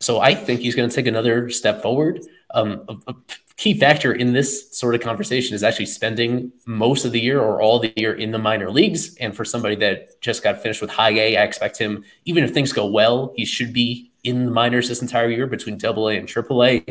[0.00, 2.20] so I think he's going to take another step forward.
[2.52, 3.14] Um, a, a,
[3.56, 7.60] key factor in this sort of conversation is actually spending most of the year or
[7.60, 9.14] all the year in the minor leagues.
[9.16, 12.54] And for somebody that just got finished with high A, I expect him, even if
[12.54, 16.16] things go well, he should be in the minors this entire year between double A
[16.16, 16.82] and triple A.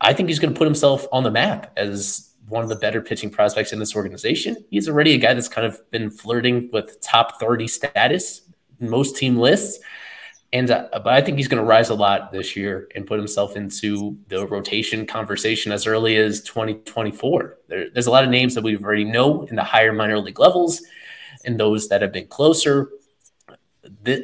[0.00, 3.02] I think he's going to put himself on the map as one of the better
[3.02, 4.56] pitching prospects in this organization.
[4.70, 8.40] He's already a guy that's kind of been flirting with top 30 status
[8.80, 9.82] most team lists.
[10.52, 13.18] And uh, but I think he's going to rise a lot this year and put
[13.18, 17.58] himself into the rotation conversation as early as 2024.
[17.68, 20.38] There, there's a lot of names that we already know in the higher minor league
[20.38, 20.82] levels,
[21.44, 22.90] and those that have been closer.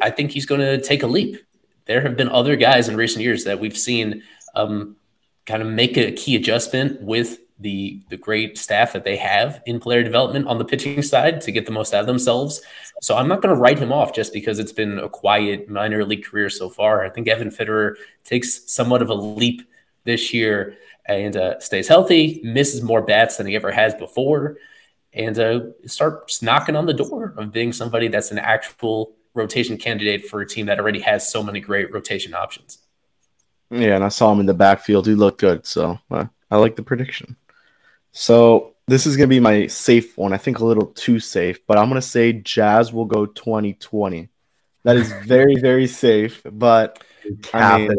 [0.00, 1.36] I think he's going to take a leap.
[1.86, 4.22] There have been other guys in recent years that we've seen
[4.54, 4.96] um,
[5.46, 9.80] kind of make a key adjustment with the the great staff that they have in
[9.80, 12.60] player development on the pitching side to get the most out of themselves.
[13.00, 16.04] So I'm not going to write him off just because it's been a quiet minor
[16.04, 17.04] league career so far.
[17.04, 17.94] I think Evan Fitterer
[18.24, 19.62] takes somewhat of a leap
[20.04, 24.56] this year and uh, stays healthy, misses more bats than he ever has before,
[25.12, 30.26] and uh, starts knocking on the door of being somebody that's an actual rotation candidate
[30.26, 32.78] for a team that already has so many great rotation options.
[33.70, 35.06] Yeah, and I saw him in the backfield.
[35.06, 37.36] He looked good, so uh, I like the prediction.
[38.12, 40.32] So this is gonna be my safe one.
[40.32, 44.28] I think a little too safe, but I'm gonna say Jazz will go 2020.
[44.84, 47.02] That is very very safe, but
[47.54, 47.96] I mean,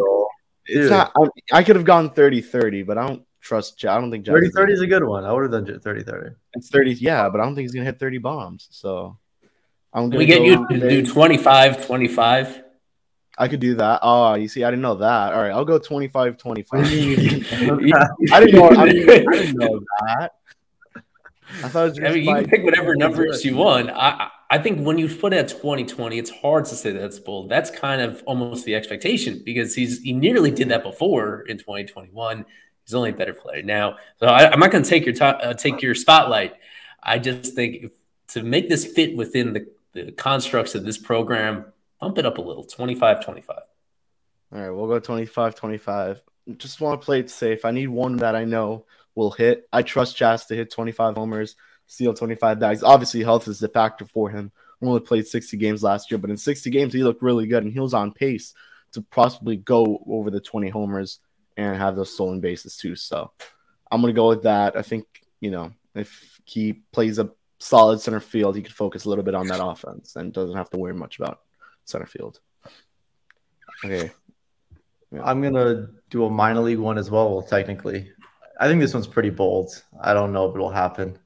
[0.65, 1.12] it's not.
[1.17, 3.78] I, I, could have gone 30-30, but I don't trust.
[3.78, 3.91] Jazz.
[3.91, 5.23] I don't think Jazz 30-30 is a good one.
[5.23, 6.36] I would have done 30-30.
[6.54, 8.67] It's 30, yeah, but I don't think he's gonna hit 30 bombs.
[8.71, 9.17] So
[9.93, 12.62] I'm gonna we get you to do 25, 25.
[13.37, 13.99] I could do that.
[14.03, 15.33] Oh, you see, I didn't know that.
[15.33, 16.79] All right, I'll go 25 25.
[16.81, 20.33] I didn't know I, mean, I didn't know that.
[21.63, 23.89] I thought I mean, you can pick whatever numbers you want.
[23.89, 27.49] I I think when you put it at 2020, it's hard to say that's bold.
[27.49, 32.45] That's kind of almost the expectation because he's he nearly did that before in 2021.
[32.85, 33.97] He's only a better player now.
[34.19, 36.53] So I, am not going to take your top, uh, take your spotlight.
[37.01, 37.91] I just think if,
[38.29, 41.65] to make this fit within the, the constructs of this program,
[42.03, 42.65] bump it up a little.
[42.65, 43.57] 25 25
[44.51, 46.21] all right we'll go 25 25
[46.57, 47.63] just want to play it safe.
[47.63, 48.85] I need one that i know
[49.15, 49.67] will hit.
[49.71, 51.55] I trust Jazz to hit 25 homers
[51.87, 52.83] steal 25 bags.
[52.83, 54.51] Obviously health is the factor for him.
[54.81, 57.71] Only played 60 games last year but in 60 games he looked really good and
[57.71, 58.53] he was on pace
[58.91, 61.19] to possibly go over the 20 homers
[61.55, 62.95] and have those stolen bases too.
[62.95, 63.31] So
[63.89, 64.75] i'm going to go with that.
[64.75, 65.05] I think
[65.39, 69.35] you know if he plays a solid center field he could focus a little bit
[69.35, 71.39] on that offense and doesn't have to worry much about
[71.85, 72.39] center field.
[73.85, 74.11] Okay.
[75.11, 75.23] Yeah.
[75.23, 77.31] I'm gonna do a minor league one as well.
[77.31, 78.11] Well, Technically,
[78.59, 79.83] I think this one's pretty bold.
[80.01, 81.17] I don't know if it'll happen.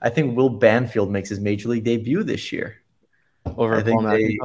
[0.00, 2.76] I think Will Banfield makes his major league debut this year.
[3.44, 4.38] Over I think they,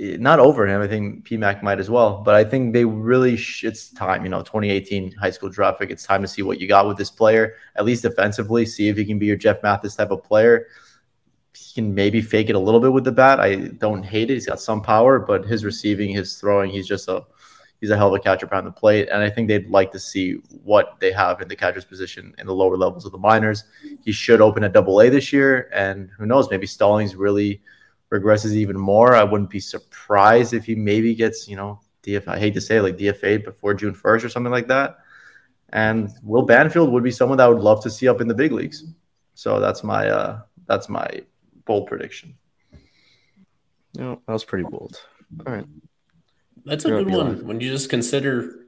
[0.00, 0.80] eh, not over him.
[0.82, 2.22] I think PMAC might as well.
[2.22, 4.24] But I think they really sh- it's time.
[4.24, 5.90] You know, 2018 high school draft pick.
[5.90, 7.54] It's time to see what you got with this player.
[7.76, 10.66] At least defensively, see if he can be your Jeff Mathis type of player
[11.56, 13.40] he can maybe fake it a little bit with the bat.
[13.40, 14.34] I don't hate it.
[14.34, 17.24] He's got some power, but his receiving, his throwing, he's just a
[17.80, 19.08] he's a hell of a catcher behind the plate.
[19.10, 22.46] And I think they'd like to see what they have in the catcher's position in
[22.46, 23.64] the lower levels of the minors.
[24.02, 25.68] He should open at double A this year.
[25.72, 27.62] And who knows, maybe Stallings really
[28.10, 29.14] regresses even more.
[29.14, 32.76] I wouldn't be surprised if he maybe gets, you know, DF I hate to say
[32.76, 34.98] it, like DFA before June 1st or something like that.
[35.70, 38.34] And Will Banfield would be someone that I would love to see up in the
[38.34, 38.84] big leagues.
[39.34, 41.22] So that's my uh that's my
[41.64, 42.36] bold prediction.
[43.96, 45.00] No, that was pretty bold.
[45.46, 45.66] All right.
[46.64, 47.46] That's a good one.
[47.46, 48.66] When you just consider,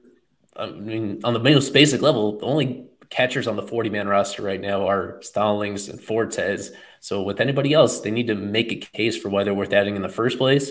[0.54, 4.42] I mean, on the most basic level, the only catchers on the 40 man roster
[4.42, 6.70] right now are Stallings and Fortes.
[7.00, 9.96] So with anybody else, they need to make a case for why they're worth adding
[9.96, 10.70] in the first place.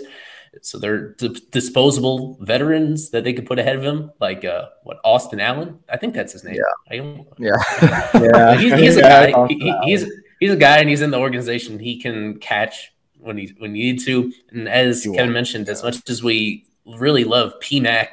[0.62, 4.98] So they're d- disposable veterans that they could put ahead of him, like uh, what
[5.04, 5.80] Austin Allen.
[5.88, 6.56] I think that's his name.
[6.90, 7.52] Yeah, yeah,
[8.14, 8.56] yeah.
[8.56, 9.46] he's, he's a guy.
[9.48, 11.78] He, he's he's a guy and he's in the organization.
[11.78, 14.32] He can catch when he when you need to.
[14.50, 18.08] And as you Kevin mentioned, as much as we really love PMAC,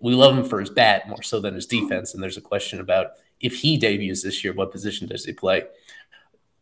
[0.00, 2.14] we love him for his bat more so than his defense.
[2.14, 5.64] And there's a question about if he debuts this year, what position does he play?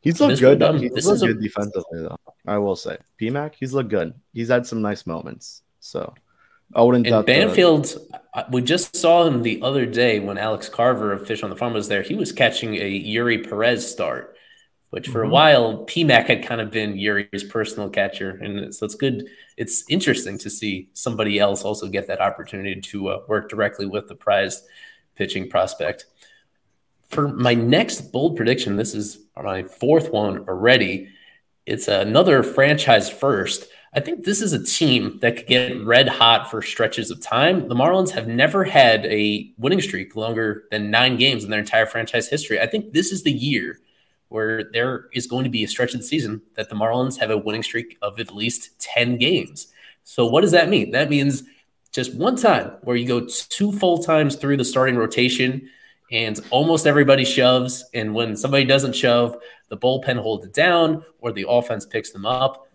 [0.00, 0.62] He's looked good.
[0.62, 2.18] Um, he's looked good a, defensively, though.
[2.46, 4.14] I will say, PMAC, he's looked good.
[4.32, 5.62] He's had some nice moments.
[5.80, 6.14] So
[6.74, 7.06] I wouldn't.
[7.06, 8.46] And Banfield, the...
[8.50, 11.72] we just saw him the other day when Alex Carver of Fish on the Farm
[11.72, 12.02] was there.
[12.02, 14.36] He was catching a Eury Pérez start
[14.90, 15.30] which for mm-hmm.
[15.30, 19.28] a while PMAC had kind of been Eury's personal catcher, and so it's good.
[19.56, 24.08] It's interesting to see somebody else also get that opportunity to uh, work directly with
[24.08, 24.64] the prized
[25.14, 26.06] pitching prospect.
[27.08, 31.08] For my next bold prediction, this is my fourth one already.
[31.66, 33.68] It's another franchise first.
[33.94, 37.68] I think this is a team that could get red hot for stretches of time.
[37.68, 41.86] The Marlins have never had a winning streak longer than nine games in their entire
[41.86, 42.60] franchise history.
[42.60, 43.80] I think this is the year
[44.28, 47.30] where there is going to be a stretch of the season that the Marlins have
[47.30, 49.68] a winning streak of at least 10 games.
[50.04, 50.90] So, what does that mean?
[50.92, 51.44] That means
[51.92, 55.68] just one time where you go two full times through the starting rotation
[56.10, 57.84] and almost everybody shoves.
[57.94, 59.36] And when somebody doesn't shove,
[59.68, 62.66] the bullpen holds it down or the offense picks them up.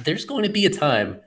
[0.00, 1.20] There's going to be a time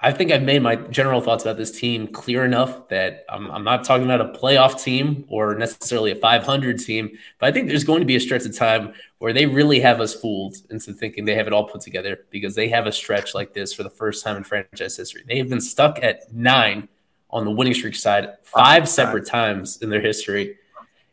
[0.00, 3.62] I think I've made my general thoughts about this team clear enough that I'm, I'm,
[3.62, 7.84] not talking about a playoff team or necessarily a 500 team, but I think there's
[7.84, 11.24] going to be a stretch of time where they really have us fooled into thinking
[11.24, 13.90] they have it all put together because they have a stretch like this for the
[13.90, 15.22] first time in franchise history.
[15.26, 16.88] They have been stuck at nine
[17.30, 20.56] on the winning streak side five separate times in their history,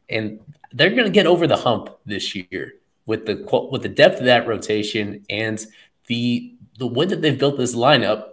[0.10, 0.39] and
[0.74, 2.74] they're going to get over the hump this year
[3.06, 3.36] with the
[3.72, 5.66] with the depth of that rotation and
[6.08, 8.30] the the way that they've built this lineup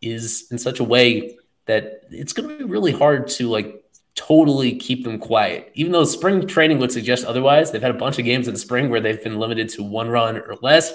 [0.00, 1.36] is in such a way
[1.66, 3.84] that it's going to be really hard to like
[4.14, 5.72] totally keep them quiet.
[5.74, 8.60] Even though spring training would suggest otherwise, they've had a bunch of games in the
[8.60, 10.92] spring where they've been limited to one run or less.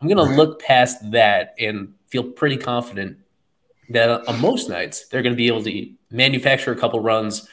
[0.00, 3.18] I'm going to look past that and feel pretty confident
[3.90, 7.46] that on most nights they're going to be able to manufacture a couple runs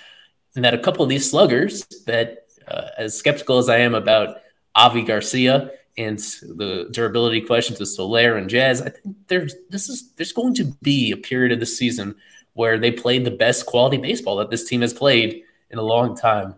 [0.56, 4.38] and that a couple of these sluggers that uh, as skeptical as I am about
[4.74, 10.12] Avi Garcia and the durability questions with Soler and Jazz, I think there's this is
[10.18, 12.16] there's going to be a period of the season
[12.54, 16.16] where they played the best quality baseball that this team has played in a long
[16.16, 16.56] time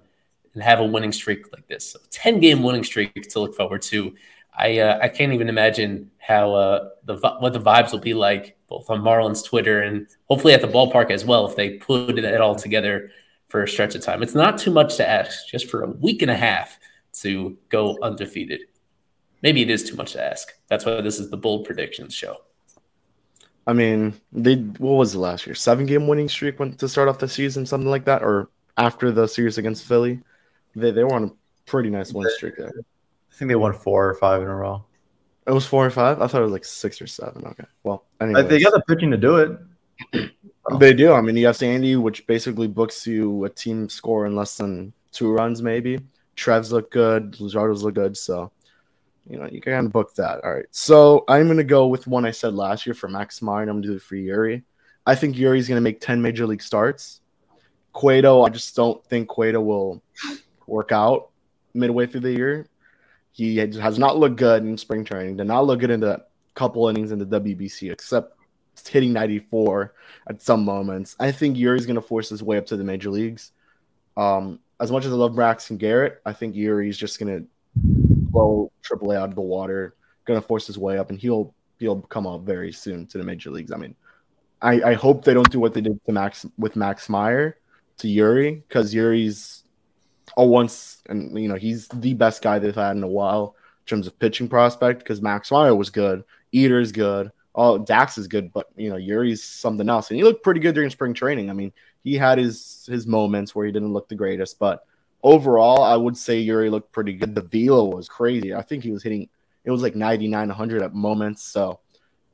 [0.53, 1.91] and have a winning streak like this.
[1.91, 4.15] So 10 game winning streak to look forward to.
[4.57, 8.57] I uh, I can't even imagine how uh, the what the vibes will be like
[8.67, 12.41] both on Marlins Twitter and hopefully at the ballpark as well if they put it
[12.41, 13.11] all together
[13.47, 14.23] for a stretch of time.
[14.23, 16.79] It's not too much to ask just for a week and a half
[17.21, 18.61] to go undefeated.
[19.41, 20.53] Maybe it is too much to ask.
[20.67, 22.41] That's why this is the bold predictions show.
[23.67, 25.53] I mean, they what was the last year?
[25.53, 29.11] Seven game winning streak went to start off the season, something like that, or after
[29.11, 30.21] the series against Philly.
[30.75, 31.31] They they were on a
[31.65, 32.71] pretty nice win streak there.
[32.77, 34.85] I think they won four or five in a row.
[35.45, 36.21] It was four or five.
[36.21, 37.45] I thought it was like six or seven.
[37.45, 38.47] Okay, well, anyways.
[38.47, 40.31] they got the pitching to do it.
[40.79, 41.13] They do.
[41.13, 44.91] I mean, you have Sandy, which basically books you a team score in less than
[45.11, 45.99] two runs, maybe.
[46.35, 47.37] Trev's look good.
[47.39, 48.17] Luzardo's look good.
[48.17, 48.51] So
[49.29, 50.43] you know, you can book that.
[50.43, 50.65] All right.
[50.71, 53.71] So I'm going to go with one I said last year for Max Meyer, and
[53.71, 54.63] I'm to do it for Eury.
[55.05, 57.21] I think Eury's going to make 10 major league starts.
[57.93, 60.01] Cueto, I just don't think Cueto will
[60.67, 61.29] work out
[61.73, 62.67] midway through the year.
[63.31, 66.25] He has not looked good in spring training, did not look good in the
[66.55, 68.33] couple innings in the WBC, except
[68.87, 69.93] hitting 94
[70.27, 71.15] at some moments.
[71.19, 73.51] I think Eury's going to force his way up to the major leagues.
[74.15, 77.47] Um, as much as I love Braxton Garrett, I think Eury's just going to
[78.37, 82.27] blow AAA out of the water, to force his way up, and he'll he'll come
[82.27, 83.71] up very soon to the major leagues.
[83.71, 83.95] I mean,
[84.61, 87.57] I, I hope they don't do what they did to Max with Max Meyer
[87.97, 89.63] to Eury because Eury's
[90.35, 93.89] a once and you know he's the best guy they've had in a while in
[93.89, 96.23] terms of pitching prospect because Max Meyer was good,
[96.53, 100.43] Eder's good, all Dax is good, but you know Eury's something else, and he looked
[100.43, 101.49] pretty good during spring training.
[101.49, 101.71] I mean,
[102.03, 104.85] he had his his moments where he didn't look the greatest, but
[105.23, 107.35] overall, I would say Eury looked pretty good.
[107.35, 108.53] The velo was crazy.
[108.53, 109.29] I think he was hitting
[109.67, 111.43] it was like 99, 100 at moments.
[111.43, 111.81] So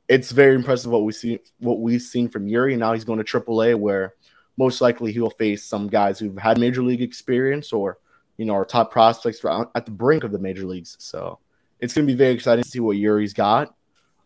[0.08, 2.78] it's very impressive what we see what we've seen from Eury.
[2.78, 4.14] Now he's going to AAA, where
[4.56, 7.98] most likely he will face some guys who've had major league experience or
[8.36, 10.96] you know are top prospects uh, at the brink of the major leagues.
[11.00, 11.40] So
[11.80, 13.74] it's going to be very exciting to see what Eury's got.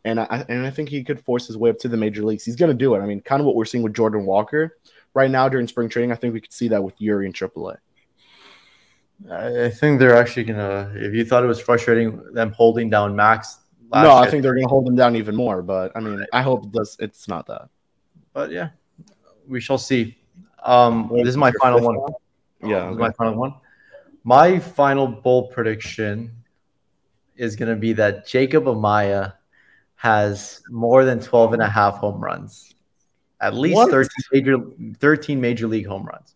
[0.05, 2.45] And I and I think he could force his way up to the major leagues.
[2.45, 3.01] He's going to do it.
[3.01, 4.77] I mean, kind of what we're seeing with Jordan Walker
[5.15, 6.13] right now during spring training.
[6.13, 7.79] I think we could see that with Eury in AAA.
[9.31, 10.93] I think they're actually gonna.
[10.95, 13.59] If you thought it was frustrating them holding down Max,
[13.93, 15.61] no, year, I think they're gonna hold them down even more.
[15.63, 16.97] But I mean, I hope does.
[17.01, 17.69] It's not that.
[18.33, 18.71] But yeah,
[19.47, 20.19] we shall see.
[20.63, 21.97] Um, this is my final one.
[21.97, 22.13] one.
[22.63, 22.99] Yeah, okay.
[22.99, 23.55] my final one.
[24.25, 26.31] My final bold prediction
[27.37, 29.35] is going to be that Jacob Amaya
[29.95, 32.75] has more than 12 and a half home runs,
[33.41, 34.59] at least 13 major,
[34.99, 36.35] 13 major league home runs.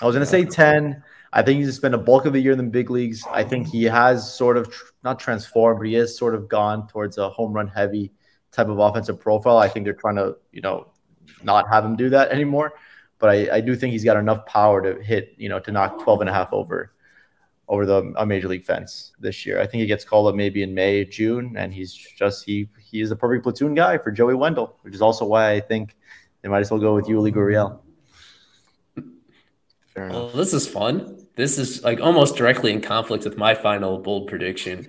[0.00, 1.02] I was going to say 10.
[1.32, 3.22] I think he's spent a bulk of the year in the big leagues.
[3.30, 6.88] I think he has sort of tr- not transformed, but he has sort of gone
[6.88, 8.12] towards a home run heavy
[8.50, 9.58] type of offensive profile.
[9.58, 10.88] I think they're trying to, you know,
[11.42, 12.72] not have him do that anymore.
[13.18, 16.02] But I, I do think he's got enough power to hit, you know, to knock
[16.02, 16.92] 12 and a half over
[17.68, 19.60] over the a major league fence this year.
[19.60, 23.00] I think he gets called up maybe in May, June, and he's just he he
[23.00, 25.96] is the perfect platoon guy for Joey Wendle, which is also why I think
[26.42, 27.80] they might as well go with Yuli Gurriel.
[29.96, 31.19] Well, this is fun.
[31.40, 34.88] This is like almost directly in conflict with my final bold prediction.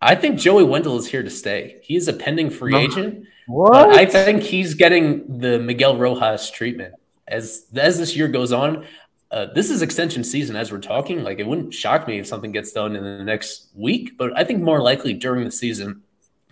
[0.00, 1.80] I think Joey Wendle is here to stay.
[1.82, 3.26] He is a pending free agent.
[3.48, 3.90] What?
[3.96, 6.94] I think he's getting the Miguel Rojas treatment
[7.26, 8.86] as as this year goes on.
[9.32, 11.24] Uh, this is extension season as we're talking.
[11.24, 14.44] Like it wouldn't shock me if something gets done in the next week, but I
[14.44, 16.02] think more likely during the season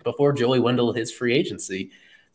[0.03, 1.91] before Joey Wendle hits free agency.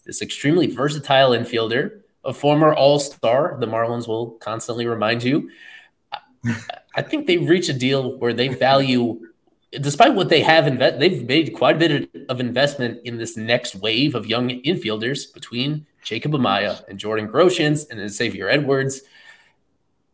[0.06, 3.58] This extremely versatile infielder, a former All Star.
[3.60, 5.50] The Marlins will constantly remind you.
[6.94, 9.20] I think they've reached a deal where they value,
[9.72, 13.74] despite what they have invested, they've made quite a bit of investment in this next
[13.76, 19.02] wave of young infielders between Jacob Amaya and Jordan Groshans and then Xavier Edwards.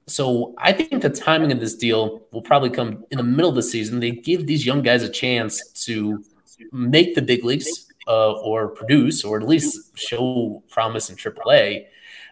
[0.07, 3.57] So I think the timing of this deal will probably come in the middle of
[3.57, 4.01] the season.
[4.01, 6.25] They give these young guys a chance to
[6.73, 11.87] make the big leagues uh, or produce or at least show promise in AAA.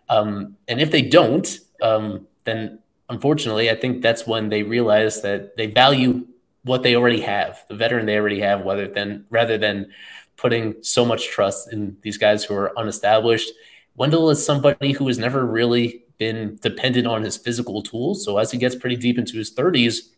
[0.09, 5.56] Um, and if they don't, um, then unfortunately, I think that's when they realize that
[5.56, 6.26] they value
[6.64, 9.90] what they already have, the veteran they already have, rather than rather than
[10.36, 13.50] putting so much trust in these guys who are unestablished.
[13.96, 18.24] Wendle is somebody who has never really been dependent on his physical tools.
[18.24, 20.11] So as he gets pretty deep into his 30s,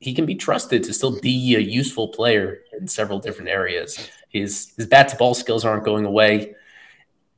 [0.00, 4.10] he can be trusted to still be a useful player in several different areas.
[4.28, 6.54] His his bat to ball skills aren't going away,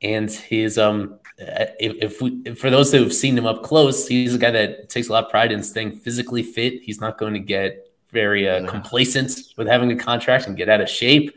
[0.03, 4.07] and his um if, if we if for those who have seen him up close,
[4.07, 6.83] he's a guy that takes a lot of pride in staying physically fit.
[6.83, 10.81] He's not going to get very uh, complacent with having a contract and get out
[10.81, 11.35] of shape.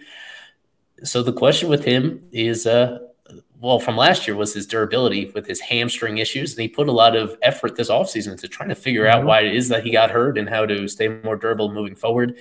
[1.04, 3.00] So the question with him is, uh,
[3.60, 6.92] well, from last year was his durability with his hamstring issues, and he put a
[6.92, 9.20] lot of effort this offseason into trying to figure mm-hmm.
[9.20, 11.96] out why it is that he got hurt and how to stay more durable moving
[11.96, 12.36] forward.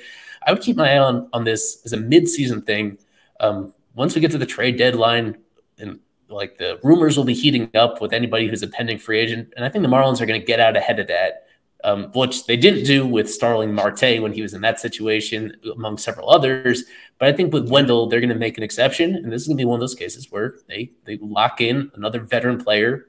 [0.47, 2.99] I would keep my eye on on this as a mid-season thing.
[3.39, 5.37] Um, once we get to the trade deadline,
[5.79, 6.01] and
[6.33, 9.65] like the rumors will be heating up with anybody who's a pending free agent, and
[9.65, 11.47] I think the Marlins are going to get out ahead of that
[11.85, 15.99] um, which they didn't do with Starling Marte when he was in that situation, among
[15.99, 16.85] several others.
[17.19, 19.57] But I think with Wendle, they're going to make an exception, and this is going
[19.57, 23.07] to be one of those cases where they they lock in another veteran player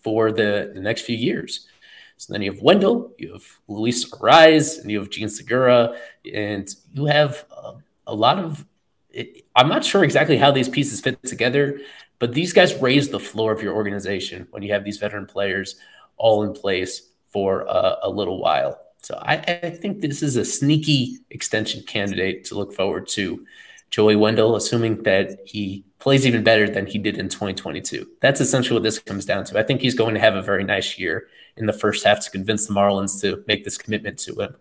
[0.00, 1.68] for the, the next few years.
[2.16, 5.96] So then you have Wendle, you have Luis Arraez, and you have Jean Segura,
[6.32, 7.74] and you have uh,
[8.06, 8.64] a lot of.
[9.10, 11.80] It, I'm not sure exactly how these pieces fit together,
[12.18, 15.76] but these guys raise the floor of your organization when you have these veteran players
[16.16, 18.80] all in place for a, a little while.
[19.02, 23.46] So I, I, think this is a sneaky extension candidate to look forward to.
[23.90, 28.08] Joey Wendle, assuming that he plays even better than he did in 2022.
[28.20, 29.58] That's essentially what this comes down to.
[29.58, 32.30] I think he's going to have a very nice year in the first half to
[32.30, 34.56] convince the Marlins to make this commitment to him.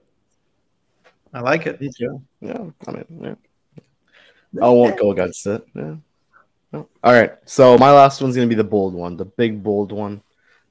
[1.34, 1.78] I like it.
[1.82, 2.66] Yeah, yeah.
[2.88, 4.64] I mean, yeah.
[4.64, 5.66] I won't go against it.
[5.74, 5.96] Yeah.
[6.76, 7.34] All right.
[7.46, 10.22] So my last one's gonna be the bold one, the big bold one.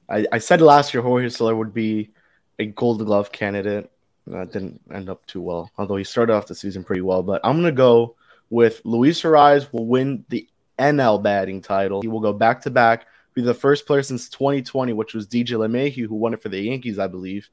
[0.09, 2.11] I, I said last year Jorge Soler would be
[2.59, 3.91] a Gold Glove candidate.
[4.27, 7.23] That didn't end up too well, although he started off the season pretty well.
[7.23, 8.15] But I'm gonna go
[8.49, 10.47] with Luis Arraez will win the
[10.79, 12.01] NL batting title.
[12.01, 15.49] He will go back to back, be the first player since 2020, which was DJ
[15.49, 17.49] LeMahieu, who won it for the Yankees, I believe,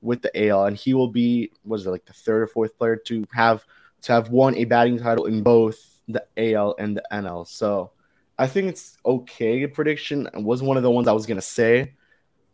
[0.00, 2.96] with the AL, and he will be was it like the third or fourth player
[3.06, 3.64] to have
[4.02, 7.46] to have won a batting title in both the AL and the NL.
[7.46, 7.90] So
[8.38, 10.28] I think it's okay prediction.
[10.32, 11.94] It was one of the ones I was gonna say,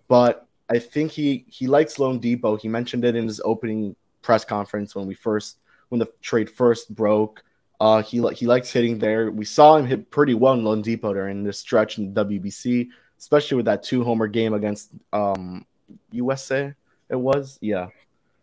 [0.08, 2.60] but I think he he likes loanDepot.
[2.60, 5.58] He mentioned it in his opening press conference when we first
[5.88, 7.42] when the trade first broke.
[7.80, 9.30] Uh, he he likes hitting there.
[9.30, 13.66] We saw him hit pretty well in loanDepot during this stretch in WBC, especially with
[13.66, 15.66] that two homer game against um,
[16.12, 16.72] USA.
[17.10, 17.88] It was yeah.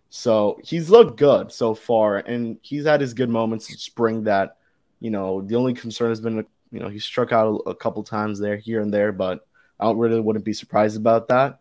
[0.10, 4.24] So he's looked good so far, and he's had his good moments in spring.
[4.26, 4.58] That
[5.00, 8.04] you know, the only concern has been you know, he struck out a, a couple
[8.04, 9.48] times there, here and there, but
[9.80, 11.60] I really wouldn't be surprised about that.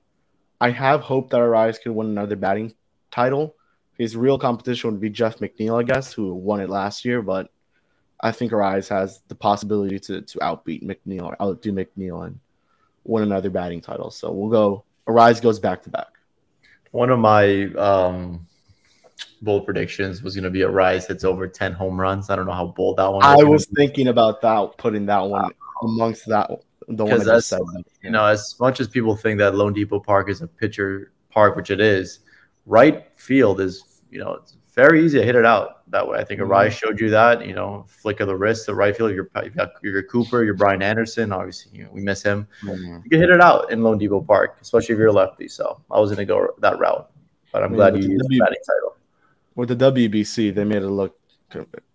[0.61, 2.75] I have hope that Arraez could win another batting
[3.11, 3.55] title.
[3.97, 7.51] His real competition would be Jeff McNeil, I guess, who won it last year, but
[8.21, 12.39] I think Arraez has the possibility to to outbeat McNeil or outdo McNeil and
[13.05, 14.11] win another batting title.
[14.11, 14.85] So we'll go.
[15.07, 16.09] Arraez goes back to back.
[16.91, 18.47] One of my um,
[19.43, 22.31] bold predictions was going to be Arraez hits over 10 home runs.
[22.31, 25.53] I don't know how bold that one I was thinking about that, putting that one
[25.83, 26.51] amongst that
[26.89, 27.61] the one that said.
[28.03, 31.71] You know, as much as people think that loanDepot Park is a pitcher park, which
[31.71, 32.21] it is,
[32.67, 36.19] right field is, you know, it's very easy to hit it out that way.
[36.19, 36.51] I think mm-hmm.
[36.51, 39.13] Arraez showed you that, you know, flick of the wrist, the right field.
[39.13, 41.33] You're, you've got your Cooper, your Brian Anderson.
[41.33, 42.47] Obviously, you know, we miss him.
[42.63, 43.01] Mm-hmm.
[43.05, 45.49] You can hit it out in loanDepot Park, especially if you're a lefty.
[45.49, 47.11] So I was going to go that route,
[47.53, 48.98] but I'm glad you used the batting title
[49.59, 51.19] with the WBC, they made it look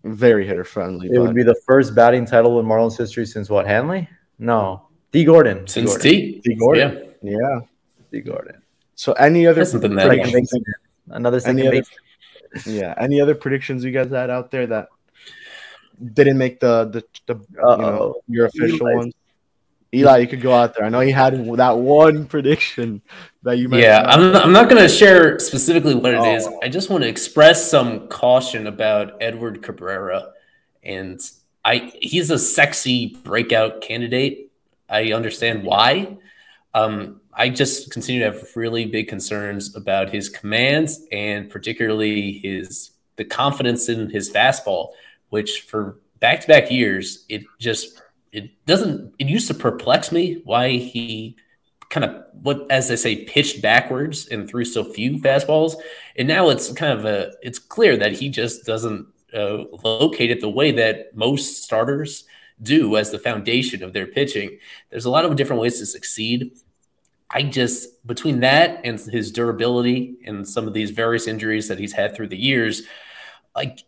[0.04, 1.06] very hitter friendly.
[1.06, 1.22] It but...
[1.22, 3.66] would be the first batting title in Marlins history since what?
[3.66, 4.06] Hanley?
[4.38, 5.66] No, Dee Gordon.
[5.66, 6.42] Since Dee.
[6.44, 7.14] Dee Gordon.
[7.22, 7.38] Yeah.
[7.40, 7.60] yeah.
[8.12, 8.60] Dee Gordon.
[8.96, 10.52] So any other predictions?
[11.08, 11.82] Another any other,
[12.66, 12.94] yeah.
[12.98, 14.88] Any other predictions you guys had out there that
[16.12, 19.14] didn't make the the, the you know, your official ones?
[19.94, 20.84] Ely, you could go out there.
[20.84, 23.00] I know he had that one prediction
[23.42, 23.68] that you.
[23.68, 23.82] Made.
[23.82, 24.34] Yeah, I'm.
[24.36, 26.34] I'm not going to share specifically what it oh.
[26.34, 26.48] is.
[26.62, 30.32] I just want to express some caution about Edward Cabrera,
[30.82, 31.20] and
[31.64, 31.92] I.
[32.00, 34.50] He's a sexy breakout candidate.
[34.88, 36.18] I understand why.
[36.74, 42.90] Um, I just continue to have really big concerns about his commands and particularly his
[43.16, 44.90] the confidence in his fastball,
[45.30, 48.00] which for back to back years it just
[48.34, 51.36] it doesn't it used to perplex me why he
[51.88, 55.76] kind of what as I say pitched backwards and threw so few fastballs.
[56.16, 60.40] And now it's kind of a it's clear that he just doesn't uh, locate it
[60.40, 62.24] the way that most starters
[62.60, 64.58] do as the foundation of their pitching.
[64.90, 66.58] There's a lot of different ways to succeed.
[67.30, 71.92] I just between that and his durability and some of these various injuries that he's
[71.92, 72.82] had through the years
[73.54, 73.84] like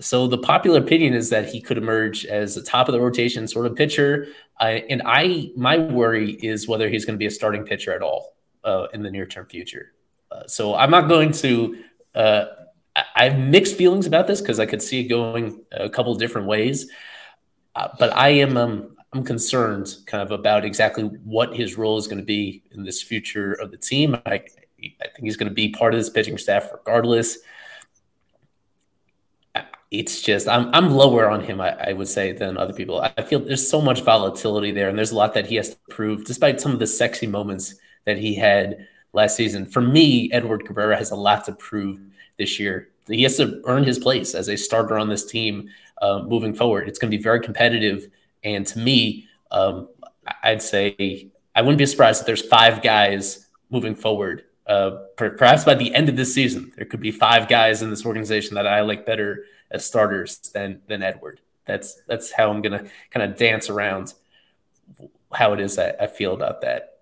[0.00, 3.48] so the popular opinion is that he could emerge as a top of the rotation
[3.48, 4.28] sort of pitcher.
[4.60, 8.02] Uh, and I, my worry is whether he's going to be a starting pitcher at
[8.02, 9.92] all uh, in the near term future.
[10.30, 11.78] Uh, so I'm not going to.
[12.14, 12.44] Uh,
[13.14, 16.48] I have mixed feelings about this because I could see it going a couple different
[16.48, 16.90] ways.
[17.74, 22.06] Uh, but I am um, I'm concerned kind of about exactly what his role is
[22.06, 24.16] going to be in this future of the team.
[24.26, 24.42] I, I
[24.78, 27.38] think he's going to be part of this pitching staff regardless
[29.90, 33.00] it's just I'm I'm lower on him, I, I, would say, than other people.
[33.00, 35.76] I feel there's so much volatility there, and there's a lot that he has to
[35.88, 37.74] prove, despite some of the sexy moments
[38.04, 39.64] that he had last season.
[39.64, 42.00] For me, Edward Cabrera has a lot to prove
[42.36, 42.88] this year.
[43.06, 45.70] He has to earn his place as a starter on this team
[46.02, 46.86] uh, moving forward.
[46.86, 48.10] It's going to be very competitive,
[48.44, 49.88] and to me, um,
[50.42, 54.44] I'd say I wouldn't be surprised if there's five guys moving forward.
[54.66, 58.04] Uh, perhaps by the end of this season, there could be five guys in this
[58.04, 61.40] organization that I like better as starters than than Edward.
[61.66, 64.14] That's that's how I'm gonna kind of dance around
[65.32, 66.98] how it is I, I feel about that.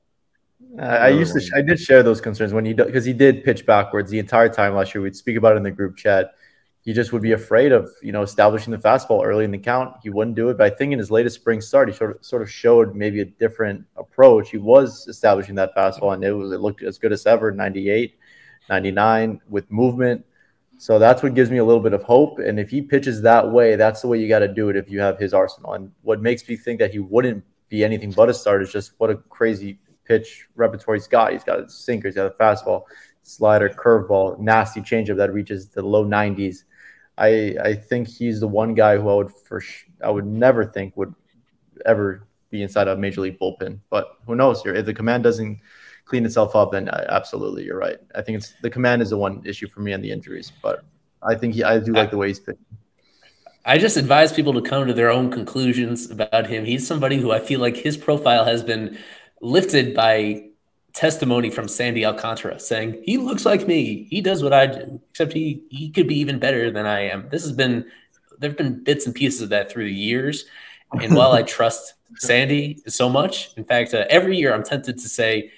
[0.79, 3.67] Uh, I used to, I did share those concerns when he, because he did pitch
[3.67, 5.03] backwards the entire time last year.
[5.03, 6.35] We'd speak about it in the group chat.
[6.83, 9.97] He just would be afraid of, you know, establishing the fastball early in the count.
[10.03, 10.59] He wouldn't do it.
[10.59, 13.21] But I think in his latest spring start, he sort of, sort of showed maybe
[13.21, 14.51] a different approach.
[14.51, 18.17] He was establishing that fastball and it was, it looked as good as ever 98,
[18.69, 20.25] 99 with movement.
[20.79, 22.39] So that's what gives me a little bit of hope.
[22.39, 24.91] And if he pitches that way, that's the way you got to do it if
[24.91, 25.73] you have his arsenal.
[25.73, 28.93] And what makes me think that he wouldn't be anything but a start is just
[28.99, 31.33] what a crazy pitch repertoire he's got.
[31.33, 32.83] He's got a sinker, he's got a fastball,
[33.23, 36.65] slider, curveball, nasty changeup that reaches the low 90s.
[37.19, 40.65] I I think he's the one guy who I would for sh- I would never
[40.65, 41.15] think would
[41.87, 43.81] ever be inside a major league bullpen.
[43.91, 44.75] But who knows here?
[44.75, 45.59] If the command doesn't
[46.07, 47.99] clean itself up, then absolutely, you're right.
[48.15, 50.85] I think it's the command is the one issue for me and the injuries, but
[51.23, 52.65] I think he, I do like the way he's pitching.
[53.65, 56.65] I just advise people to come to their own conclusions about him.
[56.65, 58.97] He's somebody who I feel like his profile has been
[59.43, 60.45] lifted by
[60.95, 64.07] testimony from Sandy Alcantara saying he looks like me.
[64.09, 67.29] He does what I do, except he he could be even better than I am.
[67.29, 67.85] This has been
[68.39, 70.45] there've been bits and pieces of that through the years.
[70.93, 75.09] And while I trust Sandy so much, in fact, uh, every year I'm tempted to
[75.09, 75.51] say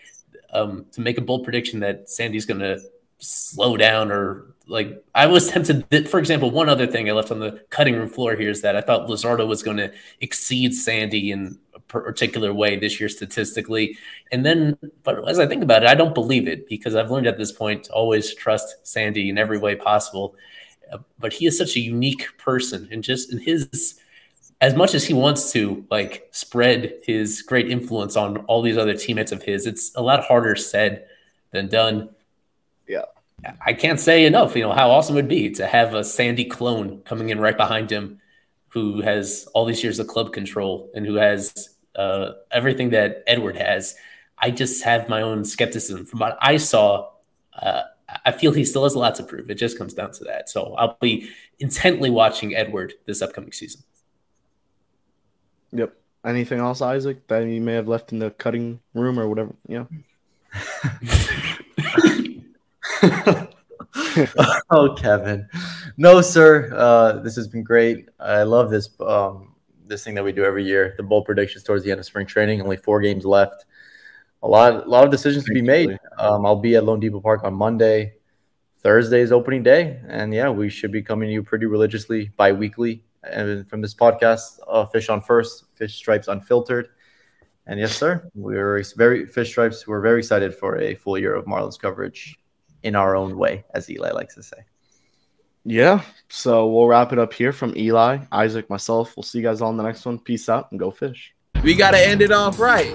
[0.53, 2.80] um, to make a bold prediction that Sandy's going to
[3.18, 6.09] slow down or like I was tempted.
[6.09, 8.76] For example, one other thing I left on the cutting room floor here is that
[8.76, 13.96] I thought Luzardo was going to exceed Sandy in a particular way this year statistically,
[14.30, 17.26] and then, but as I think about it, I don't believe it because I've learned
[17.26, 20.36] at this point to always trust Sandy in every way possible.
[20.92, 24.01] Uh, but he is such a unique person, and just in his
[24.61, 28.94] as much as he wants to like spread his great influence on all these other
[28.94, 31.06] teammates of his, it's a lot harder said
[31.52, 32.11] than done.
[32.88, 33.04] Yeah.
[33.64, 36.44] I can't say enough, you know, how awesome it would be to have a Sandy
[36.44, 38.20] clone coming in right behind him
[38.68, 43.56] who has all these years of club control and who has uh, everything that Edward
[43.56, 43.94] has.
[44.38, 47.11] I just have my own skepticism from what I saw.
[47.54, 47.82] Uh,
[48.24, 49.50] I feel he still has a lot to prove.
[49.50, 50.48] It just comes down to that.
[50.48, 53.82] So I'll be intently watching Edward this upcoming season.
[55.72, 55.94] Yep.
[56.24, 59.54] Anything else, Isaac, that you may have left in the cutting room or whatever?
[59.68, 59.84] Yeah.
[64.70, 65.48] oh, Kevin.
[65.96, 66.72] No, sir.
[66.74, 68.08] Uh, this has been great.
[68.18, 69.54] I love this um,
[69.86, 70.94] this thing that we do every year.
[70.96, 72.60] The bold predictions towards the end of spring training.
[72.60, 73.64] Only four games left.
[74.42, 75.98] A lot, a lot of decisions to be made.
[76.18, 78.14] Um, I'll be at loanDepot Park on Monday.
[78.80, 83.02] Thursday is opening day, and yeah, we should be coming to you pretty religiously bi-weekly
[83.24, 86.88] and from this podcast, uh, Fish on First, Fish Stripes Unfiltered.
[87.66, 89.86] And yes, sir, we're very Fish Stripes.
[89.86, 92.38] We're very excited for a full year of Marlins coverage
[92.82, 94.64] in our own way, as Ely likes to say.
[95.64, 96.02] Yeah.
[96.30, 99.14] So we'll wrap it up here from Ely, Isaac, myself.
[99.16, 100.18] We'll see you guys all in the next one.
[100.18, 101.34] Peace out and go fish.
[101.62, 102.94] We got to end it off right.